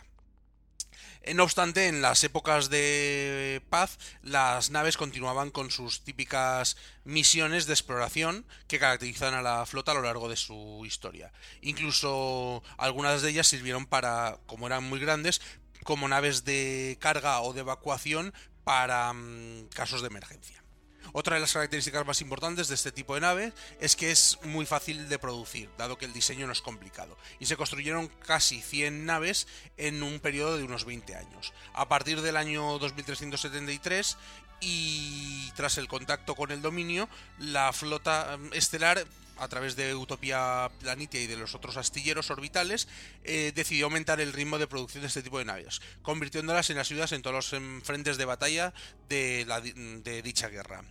[1.33, 7.73] No obstante, en las épocas de paz, las naves continuaban con sus típicas misiones de
[7.73, 11.31] exploración que caracterizan a la flota a lo largo de su historia.
[11.61, 15.41] Incluso algunas de ellas sirvieron para, como eran muy grandes,
[15.83, 20.62] como naves de carga o de evacuación para mmm, casos de emergencia.
[21.11, 24.65] Otra de las características más importantes de este tipo de nave es que es muy
[24.65, 29.05] fácil de producir, dado que el diseño no es complicado, y se construyeron casi 100
[29.05, 29.47] naves
[29.77, 31.53] en un periodo de unos 20 años.
[31.73, 34.17] A partir del año 2373
[34.61, 39.05] y tras el contacto con el dominio, la flota mm, estelar
[39.37, 42.87] a través de Utopía Planitia y de los otros astilleros orbitales,
[43.23, 47.11] eh, decidió aumentar el ritmo de producción de este tipo de naves, convirtiéndolas en ayudas
[47.11, 48.73] en todos los frentes de batalla
[49.09, 50.83] de, dicha guerra.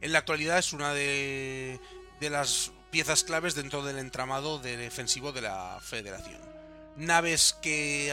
[0.00, 1.80] En la actualidad es una de,
[2.20, 6.40] de las piezas claves dentro del entramado defensivo de la Federación.
[6.96, 8.12] Naves que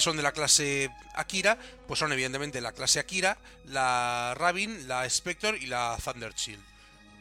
[0.00, 5.58] son de la clase Akira, pues son evidentemente la clase Akira, la Rabin, la Spectre
[5.60, 6.69] y la Thunder Shield.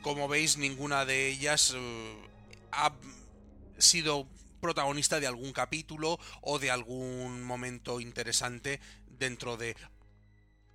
[0.01, 2.17] Como veis, ninguna de ellas eh,
[2.71, 2.93] ha
[3.77, 4.27] sido
[4.61, 9.75] protagonista de algún capítulo o de algún momento interesante dentro de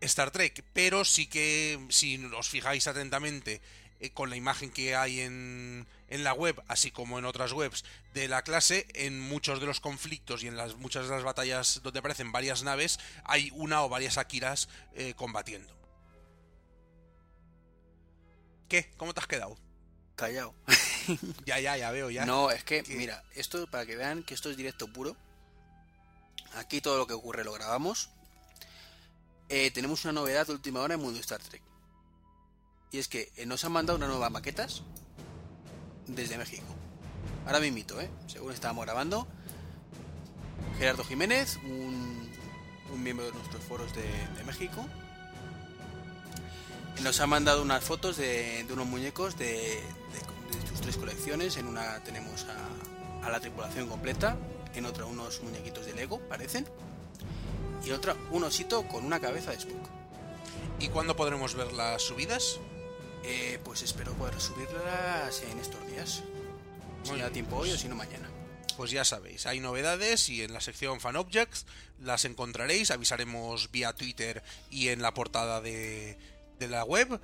[0.00, 0.64] Star Trek.
[0.72, 3.60] Pero sí que, si os fijáis atentamente
[4.00, 7.84] eh, con la imagen que hay en, en, la web, así como en otras webs
[8.12, 11.80] de la clase, en muchos de los conflictos y en las, muchas de las batallas
[11.82, 15.83] donde aparecen varias naves, hay una o varias Akiras eh, combatiendo.
[18.74, 18.90] ¿Qué?
[18.96, 19.56] ¿Cómo te has quedado?
[20.16, 20.52] Callado.
[21.46, 22.26] ya, ya, ya veo, ya.
[22.26, 25.16] No, es que, mira, esto para que vean que esto es directo puro.
[26.56, 28.10] Aquí todo lo que ocurre lo grabamos.
[29.48, 31.62] Eh, tenemos una novedad de última hora en Mundo Star Trek.
[32.90, 34.82] Y es que eh, nos han mandado una nueva maquetas
[36.08, 36.66] desde México.
[37.46, 38.10] Ahora me invito, ¿eh?
[38.26, 39.28] Según estábamos grabando.
[40.78, 42.28] Gerardo Jiménez, un,
[42.92, 44.02] un miembro de nuestros foros de,
[44.36, 44.84] de México,
[47.02, 51.56] nos ha mandado unas fotos de, de unos muñecos de, de, de, sus tres colecciones.
[51.56, 54.36] En una tenemos a, a, la tripulación completa,
[54.74, 56.66] en otra unos muñequitos de Lego, parecen,
[57.84, 59.88] y otra un osito con una cabeza de Spock.
[60.78, 62.58] ¿Y cuándo podremos ver las subidas?
[63.24, 66.22] Eh, pues espero poder subirlas en estos días.
[67.04, 68.28] Si me da tiempo hoy o si no mañana.
[68.76, 71.64] Pues ya sabéis, hay novedades y en la sección Fan Objects
[72.00, 72.90] las encontraréis.
[72.90, 76.18] Avisaremos vía Twitter y en la portada de,
[76.64, 77.20] de la web,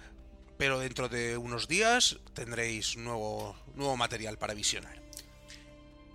[0.57, 5.01] pero dentro de unos días tendréis nuevo, nuevo material para visionar.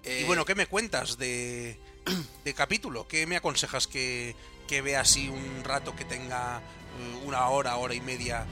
[0.04, 0.22] Eh...
[0.22, 1.80] Y bueno, ¿qué me cuentas de,
[2.44, 3.08] de capítulo?
[3.08, 4.36] ¿Qué me aconsejas que,
[4.68, 8.46] que vea así un rato que tenga uh, una hora, hora y media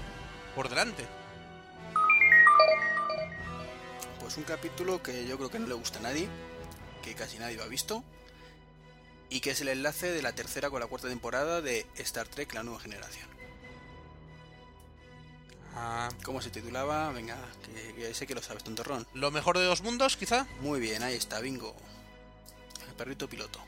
[0.55, 1.05] por delante?
[4.19, 6.27] Pues un capítulo que yo creo que no le gusta a nadie,
[7.03, 8.03] que casi nadie lo ha visto,
[9.29, 12.53] y que es el enlace de la tercera con la cuarta temporada de Star Trek
[12.53, 13.32] La Nueva Generación.
[15.75, 16.09] Ah.
[16.23, 17.11] ¿Cómo se titulaba?
[17.11, 19.07] Venga, que, que, sé que lo sabes, tontorrón.
[19.13, 20.47] ¿Lo mejor de dos mundos, quizá?
[20.61, 21.75] Muy bien, ahí está, bingo.
[22.87, 23.59] El perrito piloto.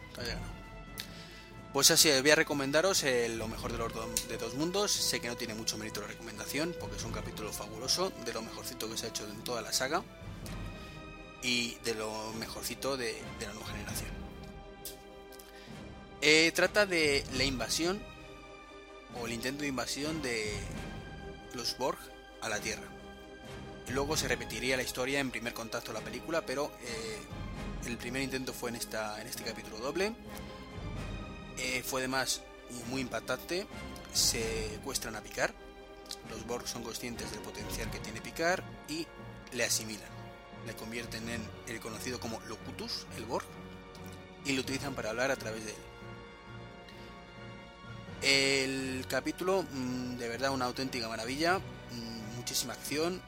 [1.74, 4.92] Pues así, voy a recomendaros el, lo mejor de los do, de dos mundos.
[4.92, 8.42] Sé que no tiene mucho mérito la recomendación, porque es un capítulo fabuloso, de lo
[8.42, 10.04] mejorcito que se ha hecho en toda la saga.
[11.44, 14.10] Y de lo mejorcito de, de la nueva generación.
[16.22, 18.02] Eh, trata de la invasión,
[19.20, 20.58] o el intento de invasión de,
[21.56, 21.98] los Borg
[22.42, 22.88] a la Tierra.
[23.90, 27.20] Luego se repetiría la historia en primer contacto de la película, pero eh,
[27.86, 30.14] el primer intento fue en, esta, en este capítulo doble.
[31.58, 32.42] Eh, fue además
[32.90, 33.68] muy impactante.
[34.14, 35.54] Se secuestran a Picard.
[36.30, 39.06] Los Borg son conscientes del potencial que tiene Picard y
[39.54, 40.10] le asimilan.
[40.66, 43.46] Le convierten en el conocido como Locutus, el Borg,
[44.46, 45.95] y lo utilizan para hablar a través de él.
[48.22, 51.60] El capítulo, mmm, de verdad, una auténtica maravilla.
[51.60, 53.22] Mmm, muchísima acción.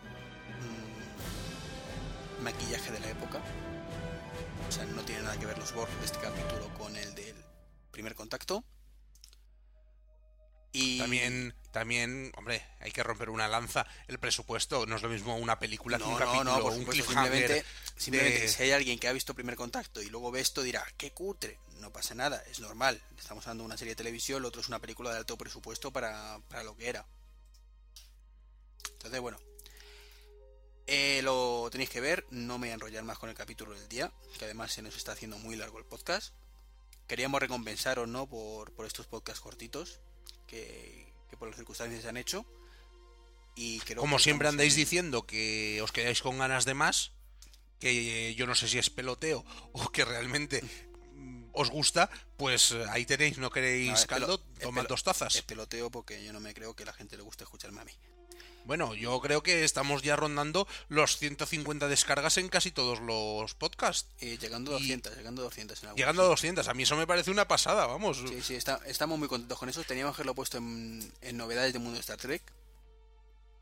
[2.39, 3.41] Mmm, maquillaje de la época.
[4.67, 7.35] O sea, no tiene nada que ver los Borg de este capítulo con el del
[7.91, 8.63] primer contacto.
[10.73, 13.87] Y también, también, hombre, hay que romper una lanza.
[14.07, 16.73] El presupuesto no es lo mismo una película no, que un no, capítulo, no, por
[16.73, 17.65] un simplemente
[17.97, 18.47] de...
[18.47, 21.59] si hay alguien que ha visto primer contacto y luego ve esto dirá, qué cutre.
[21.79, 23.01] No pasa nada, es normal.
[23.17, 25.91] Estamos hablando de una serie de televisión, lo otro es una película de alto presupuesto
[25.91, 27.05] para, para lo que era.
[28.93, 29.37] Entonces, bueno.
[30.89, 33.89] Eh, lo tenéis que ver, no me voy a enrollar más con el capítulo del
[33.89, 36.33] día, que además se nos está haciendo muy largo el podcast.
[37.07, 38.27] Queríamos recompensaros, ¿no?
[38.27, 39.99] Por, por estos podcasts cortitos
[40.47, 42.45] que, que por las circunstancias se han hecho.
[43.55, 44.79] Y creo Como que siempre andáis en...
[44.79, 47.11] diciendo que os quedáis con ganas de más,
[47.79, 50.63] que yo no sé si es peloteo o que realmente
[51.57, 55.35] os gusta, pues ahí tenéis, no queréis no, caldo, tomad dos tazas.
[55.35, 57.93] Es peloteo porque yo no me creo que la gente le guste escucharme a mí.
[58.67, 64.09] Bueno, yo creo que estamos ya rondando los 150 descargas en casi todos los podcasts.
[64.19, 65.15] Eh, llegando a 200, y...
[65.15, 65.83] llegando a 200.
[65.83, 68.21] En llegando a 200, a mí eso me parece una pasada, vamos.
[68.27, 69.83] Sí, sí, está, estamos muy contentos con eso.
[69.83, 72.43] Teníamos que haberlo puesto en, en novedades del mundo de Star Trek.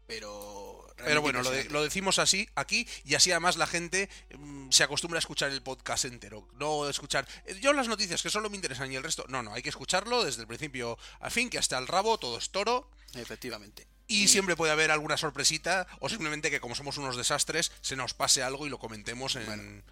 [0.08, 4.70] Pero pero bueno, lo, de, lo, decimos así aquí y así además la gente mmm,
[4.70, 6.48] se acostumbra a escuchar el podcast entero.
[6.54, 7.28] No escuchar.
[7.46, 9.26] eh, Yo las noticias que solo me interesan y el resto.
[9.28, 12.38] No, no, hay que escucharlo desde el principio al fin, que hasta el rabo todo
[12.38, 12.90] es toro.
[13.14, 13.88] Efectivamente.
[14.08, 17.96] Y, y siempre puede haber alguna sorpresita o simplemente que como somos unos desastres se
[17.96, 19.46] nos pase algo y lo comentemos en.
[19.46, 19.84] Bueno,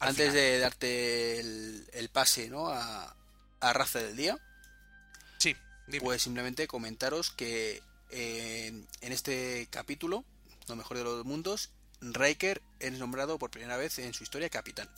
[0.00, 0.34] antes final.
[0.34, 2.68] de darte el, el, pase ¿no?
[2.70, 3.14] a,
[3.60, 4.38] a raza del día.
[5.38, 5.54] Sí.
[5.86, 6.02] Dime.
[6.02, 10.24] Pues simplemente comentaros que eh, en este capítulo
[10.68, 14.88] lo mejor de los mundos, Riker es nombrado por primera vez en su historia capitán.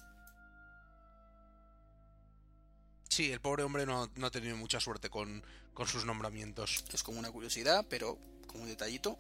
[3.09, 5.45] Sí, el pobre hombre no, no ha tenido mucha suerte con,
[5.75, 6.85] con sus nombramientos.
[6.93, 9.19] Es como una curiosidad, pero como un detallito.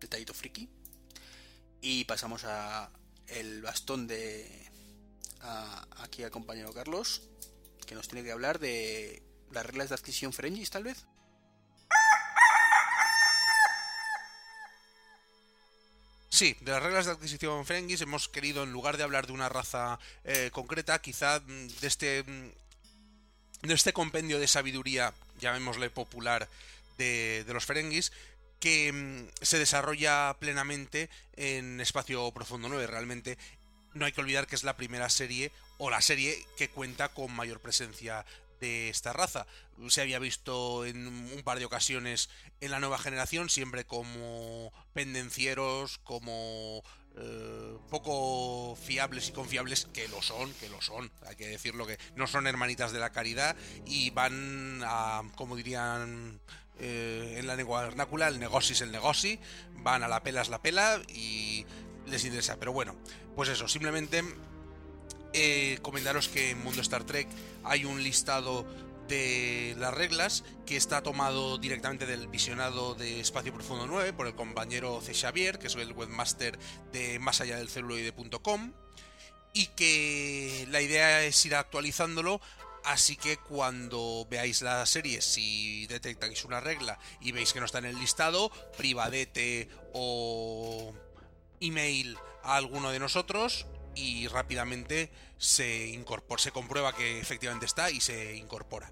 [0.00, 0.68] Detallito friki.
[1.80, 2.90] Y pasamos a
[3.28, 4.70] el bastón de
[5.40, 7.22] a- aquí al compañero Carlos,
[7.86, 11.06] que nos tiene que hablar de las reglas de adquisición Ferengis, tal vez.
[16.30, 19.48] Sí, de las reglas de adquisición Ferengis hemos querido, en lugar de hablar de una
[19.48, 26.48] raza eh, concreta, quizá mm, de este, mm, de este compendio de sabiduría, llamémosle popular,
[26.98, 28.12] de, de los Ferengis,
[28.60, 32.86] que mm, se desarrolla plenamente en Espacio Profundo 9.
[32.86, 33.38] Realmente
[33.94, 37.32] no hay que olvidar que es la primera serie, o la serie que cuenta con
[37.32, 38.26] mayor presencia
[38.60, 39.46] de esta raza.
[39.88, 42.28] Se había visto en un par de ocasiones
[42.60, 46.82] en la nueva generación, siempre como pendencieros, como
[47.16, 51.98] eh, poco fiables y confiables, que lo son, que lo son, hay que decirlo que
[52.14, 53.56] no son hermanitas de la caridad
[53.86, 56.40] y van a, como dirían
[56.78, 59.36] eh, en la lengua vernácula, el negocio es el negocio,
[59.82, 61.66] van a la pela es la pela y
[62.06, 62.56] les interesa.
[62.58, 62.94] Pero bueno,
[63.34, 64.22] pues eso, simplemente
[65.32, 67.28] eh, comentaros que en Mundo Star Trek
[67.64, 68.66] hay un listado
[69.08, 74.34] de las reglas que está tomado directamente del visionado de Espacio Profundo 9 por el
[74.34, 75.14] compañero C.
[75.14, 76.58] Xavier, que es el webmaster
[76.92, 78.72] de más allá del celuloide.com
[79.54, 82.40] y que la idea es ir actualizándolo
[82.84, 87.78] Así que cuando veáis la serie, si detectáis una regla y veis que no está
[87.78, 90.94] en el listado, privadete o
[91.60, 93.66] email a alguno de nosotros
[93.98, 98.90] y rápidamente se incorpora, se comprueba que efectivamente está y se incorpora.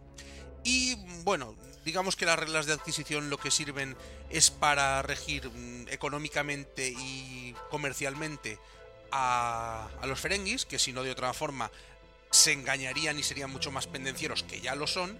[0.64, 1.54] Y bueno,
[1.84, 3.96] digamos que las reglas de adquisición lo que sirven
[4.30, 8.58] es para regir mm, económicamente y comercialmente
[9.12, 11.70] a, a los Ferengis, que si no de otra forma
[12.30, 15.18] se engañarían y serían mucho más pendencieros, que ya lo son,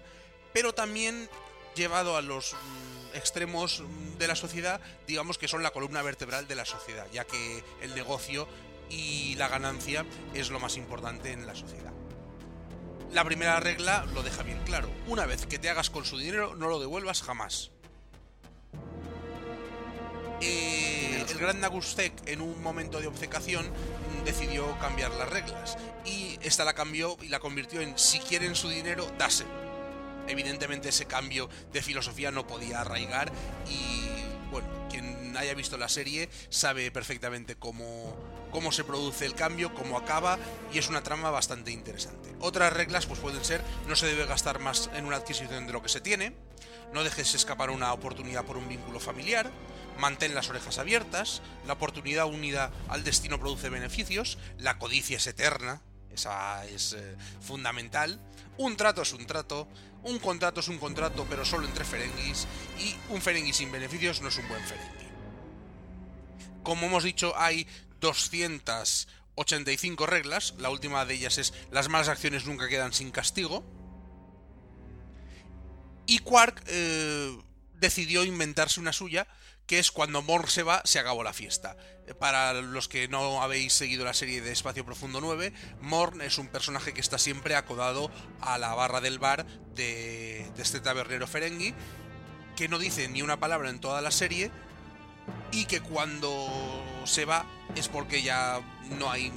[0.53, 1.29] pero también
[1.75, 3.83] llevado a los mm, extremos
[4.17, 7.95] de la sociedad, digamos que son la columna vertebral de la sociedad, ya que el
[7.95, 8.47] negocio
[8.89, 11.93] y la ganancia es lo más importante en la sociedad.
[13.11, 14.89] La primera regla lo deja bien claro.
[15.07, 17.71] Una vez que te hagas con su dinero, no lo devuelvas jamás.
[20.41, 23.65] Eh, el gran Nagustek, en un momento de obcecación,
[24.25, 25.77] decidió cambiar las reglas.
[26.05, 29.49] Y esta la cambió y la convirtió en si quieren su dinero, dáselo.
[30.27, 33.31] Evidentemente ese cambio de filosofía no podía arraigar
[33.69, 34.07] y
[34.51, 38.15] bueno, quien haya visto la serie sabe perfectamente cómo,
[38.51, 40.37] cómo se produce el cambio, cómo acaba
[40.73, 42.33] y es una trama bastante interesante.
[42.39, 45.81] Otras reglas pues pueden ser no se debe gastar más en una adquisición de lo
[45.81, 46.33] que se tiene,
[46.93, 49.51] no dejes escapar una oportunidad por un vínculo familiar,
[49.97, 55.81] mantén las orejas abiertas, la oportunidad unida al destino produce beneficios, la codicia es eterna,
[56.11, 58.19] esa es eh, fundamental,
[58.57, 59.67] un trato es un trato,
[60.03, 62.47] un contrato es un contrato pero solo entre ferenguis
[62.79, 64.96] y un ferengui sin beneficios no es un buen ferengui.
[66.67, 67.65] Como hemos dicho hay
[68.01, 73.63] 285 reglas, la última de ellas es las malas acciones nunca quedan sin castigo,
[76.05, 77.37] y Quark eh,
[77.75, 79.27] decidió inventarse una suya,
[79.65, 81.77] que es cuando Morn se va, se acabó la fiesta.
[82.05, 86.37] Eh, Para los que no habéis seguido la serie de Espacio Profundo 9, Morn es
[86.37, 88.11] un personaje que está siempre acodado
[88.41, 91.73] a la barra del bar de, de este tabernero Ferengi,
[92.57, 94.51] que no dice ni una palabra en toda la serie,
[95.51, 96.47] y que cuando
[97.05, 98.61] se va es porque ya
[98.97, 99.31] no hay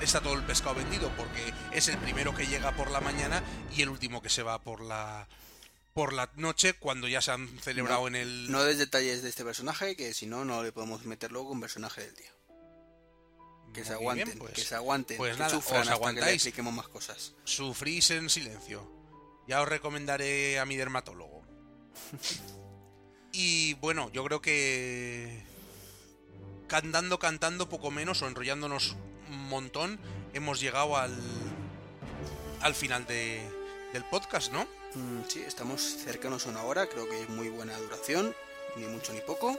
[0.00, 3.42] está todo el pescado vendido porque es el primero que llega por la mañana
[3.74, 5.28] y el último que se va por la
[5.94, 9.28] por la noche cuando ya se han celebrado No, en el No des detalles de
[9.28, 12.30] este personaje, que si no, no le podemos meter luego un personaje del día.
[13.74, 16.20] Que se aguanten, bien, pues, que se aguanten, pues que nada, sufran os hasta que
[16.20, 17.34] le expliquemos más cosas.
[17.44, 18.90] sufrís en silencio.
[19.46, 21.42] Ya os recomendaré a mi dermatólogo.
[23.32, 25.42] y bueno, yo creo que
[26.68, 28.96] cantando, cantando poco menos o enrollándonos
[29.30, 29.98] un montón,
[30.34, 31.12] hemos llegado al
[32.60, 33.42] al final de,
[33.92, 34.64] del podcast, ¿no?
[34.94, 38.34] Mm, sí, estamos cercanos a una hora, creo que es muy buena duración,
[38.76, 39.58] ni mucho ni poco.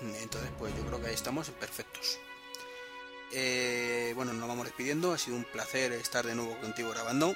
[0.00, 2.18] Entonces, pues yo creo que ahí estamos perfectos.
[3.32, 7.34] Eh, bueno, nos vamos despidiendo, ha sido un placer estar de nuevo contigo grabando.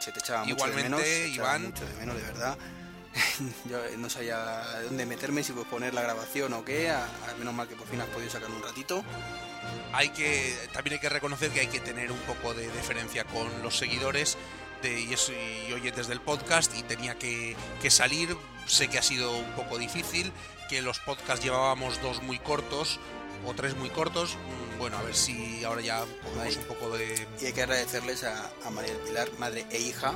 [0.00, 1.62] Se te echaba mucho de Igualmente, menos, se echaba Iván.
[1.62, 2.58] mucho de menos, de verdad.
[3.70, 7.66] yo no sabía dónde meterme, si poner la grabación o qué, a, a menos mal
[7.68, 9.04] que por fin has podido sacar un ratito.
[9.92, 13.62] hay que también hay que reconocer que hay que tener un poco de deferencia con
[13.62, 14.36] los seguidores
[14.82, 18.36] de, y, eso, y oyentes del podcast y tenía que, que salir.
[18.66, 20.32] Sé que ha sido un poco difícil,
[20.68, 23.00] que los podcasts llevábamos dos muy cortos
[23.44, 24.36] o tres muy cortos.
[24.36, 27.26] Mm, Bueno, a ver si ahora ya cogemos un poco de...
[27.40, 30.14] Y hay que agradecerles a, a María del Pilar, madre e hija,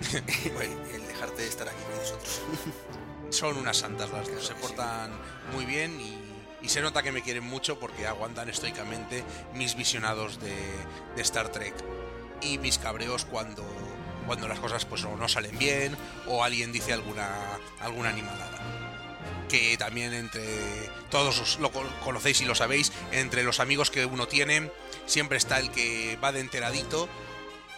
[0.94, 2.40] el dejarte de estar aquí con nosotros.
[3.30, 5.10] Son unas santas las dos, se portan
[5.52, 6.18] muy bien y,
[6.64, 9.22] y se nota que me quieren mucho porque aguantan estoicamente
[9.54, 10.54] mis visionados de,
[11.14, 11.74] de Star Trek
[12.40, 13.64] y mis cabreos cuando,
[14.26, 15.96] cuando las cosas pues o no salen bien
[16.26, 17.28] o alguien dice alguna,
[17.80, 18.58] alguna animalada.
[19.48, 20.44] Que también entre
[21.10, 24.70] todos os lo co- conocéis y lo sabéis, entre los amigos que uno tiene,
[25.06, 27.08] siempre está el que va de enteradito,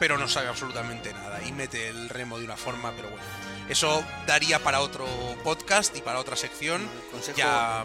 [0.01, 3.23] pero no sabe absolutamente nada y mete el remo de una forma, pero bueno.
[3.69, 5.07] Eso daría para otro
[5.45, 6.89] podcast y para otra sección.
[7.13, 7.85] Consejo Ya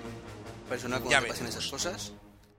[0.70, 2.14] personal Ya cuando te pasen esas cosas.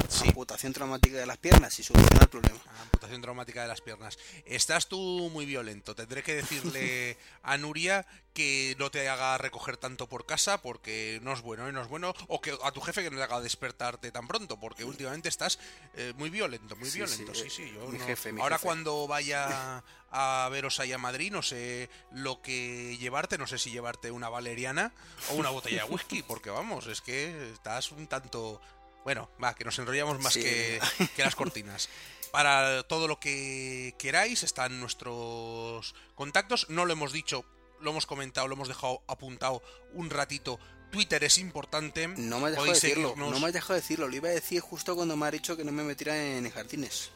[0.09, 0.29] Sí.
[0.29, 2.59] Amputación traumática de las piernas y soluciona el problema.
[2.83, 4.19] Amputación traumática de las piernas.
[4.45, 5.95] Estás tú muy violento.
[5.95, 11.33] Tendré que decirle a Nuria que no te haga recoger tanto por casa porque no
[11.33, 11.73] es bueno, ¿eh?
[11.73, 12.15] no es bueno.
[12.29, 15.59] O que a tu jefe que no te haga despertarte tan pronto porque últimamente estás
[15.95, 17.35] eh, muy violento, muy Sí, violento.
[17.35, 18.67] sí, Sí, sí, yo mi no- jefe, mi Ahora jefe.
[18.67, 19.83] cuando vaya
[20.13, 24.29] a veros ahí a Madrid no sé lo que llevarte, no sé si llevarte una
[24.29, 24.93] valeriana
[25.31, 28.61] o una botella de whisky porque vamos, es que estás un tanto...
[29.07, 30.43] Bueno, va, que nos enrollamos más Sí.
[30.43, 30.81] que,
[31.15, 31.89] que las cortinas.
[32.33, 36.67] Para todo lo que queráis están nuestros contactos.
[36.71, 37.45] No lo hemos dicho,
[37.81, 40.59] lo hemos comentado, lo hemos dejado apuntado un ratito.
[40.91, 42.09] Twitter es importante.
[42.09, 43.31] No me Podéis decirlo, seguirnos.
[43.33, 44.09] no me has dejado decirlo.
[44.09, 47.13] Lo iba a decir justo cuando me ha dicho que no me metiera en jardines.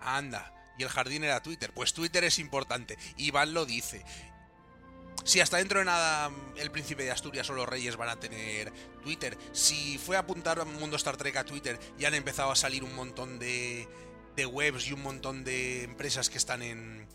[0.00, 0.52] Anda.
[0.78, 1.72] Y el jardín era Twitter.
[1.72, 2.98] Pues Twitter es importante.
[3.18, 4.04] Iván lo dice.
[5.24, 8.72] Si hasta dentro de nada el príncipe de Asturias o los reyes van a tener
[9.02, 12.56] Twitter, si fue a apuntar a Mundo Star Trek a Twitter y han empezado a
[12.56, 13.88] salir un montón de,
[14.36, 17.06] de webs y un montón de empresas que están en,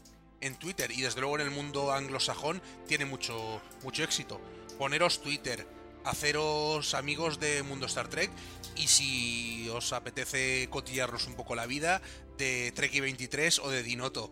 [0.41, 4.39] en Twitter y desde luego en el mundo anglosajón tiene mucho, mucho éxito.
[4.77, 5.67] Poneros Twitter,
[6.05, 8.31] haceros amigos de Mundo Star Trek
[8.75, 12.01] y si os apetece cotillarnos un poco la vida
[12.37, 14.31] de Treki 23 o de Dinoto.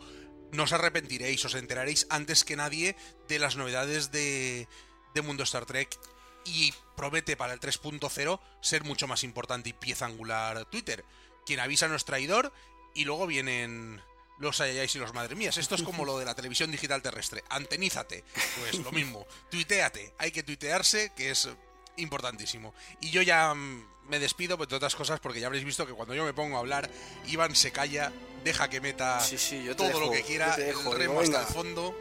[0.56, 2.96] No os arrepentiréis, os enteraréis antes que nadie
[3.28, 4.68] de las novedades de,
[5.14, 6.00] de Mundo Star Trek
[6.46, 11.04] y promete para el 3.0 ser mucho más importante y pieza angular Twitter.
[11.46, 12.54] Quien avisa no es traidor
[12.94, 14.02] y luego vienen
[14.38, 15.58] los ayayáis y los madre mías.
[15.58, 17.44] Esto es como lo de la televisión digital terrestre.
[17.50, 18.24] Antenízate.
[18.60, 19.26] Pues lo mismo.
[19.52, 20.14] Tuiteate.
[20.18, 21.50] Hay que tuitearse, que es
[21.98, 22.74] importantísimo.
[23.02, 26.16] Y yo ya mm, me despido, entre otras cosas, porque ya habréis visto que cuando
[26.16, 26.90] yo me pongo a hablar,
[27.28, 28.12] Iván se calla,
[28.46, 31.48] deja que meta Sí, sí, yo todo lo que quiera, dejo, el remo hasta el
[31.48, 31.94] fondo.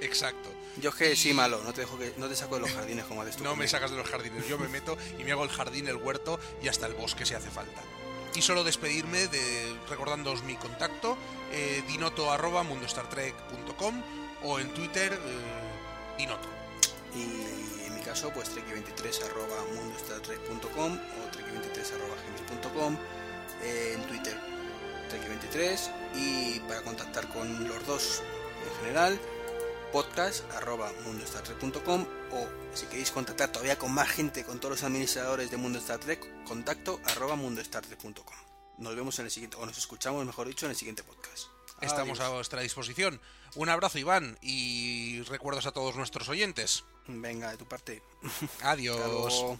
[0.00, 0.50] Exacto.
[0.76, 3.04] Yo es que sí, malo, no te dejo que no te saco de los jardines
[3.06, 3.42] como haces tú.
[3.42, 5.96] No me sacas de los jardines, yo me meto y me hago el jardín, el
[5.96, 7.80] huerto y hasta el bosque si hace falta.
[8.34, 11.16] Y solo despedirme de recordándoos mi contacto,
[11.50, 14.02] eh, dinoto arroba mundostartrek.com
[14.44, 16.48] o en Twitter eh, dinoto.
[17.16, 22.96] Y en mi caso, pues trek23 arroba mundostartrek.com o trek23 arroba gmail.com,
[23.64, 24.57] eh, en Twitter
[25.08, 28.22] trek23 y para contactar con los dos
[28.64, 29.20] en general,
[29.92, 35.50] podcast arroba mundostartrek.com o si queréis contactar todavía con más gente, con todos los administradores
[35.50, 38.36] de Mundo Star Trek, contacto arroba mundostartrek.com.
[38.78, 41.48] Nos vemos en el siguiente, o nos escuchamos, mejor dicho, en el siguiente podcast.
[41.80, 43.20] Estamos a vuestra disposición.
[43.54, 46.84] Un abrazo Iván y recuerdos a todos nuestros oyentes.
[47.06, 48.02] Venga, de tu parte.
[48.62, 49.58] Adiós.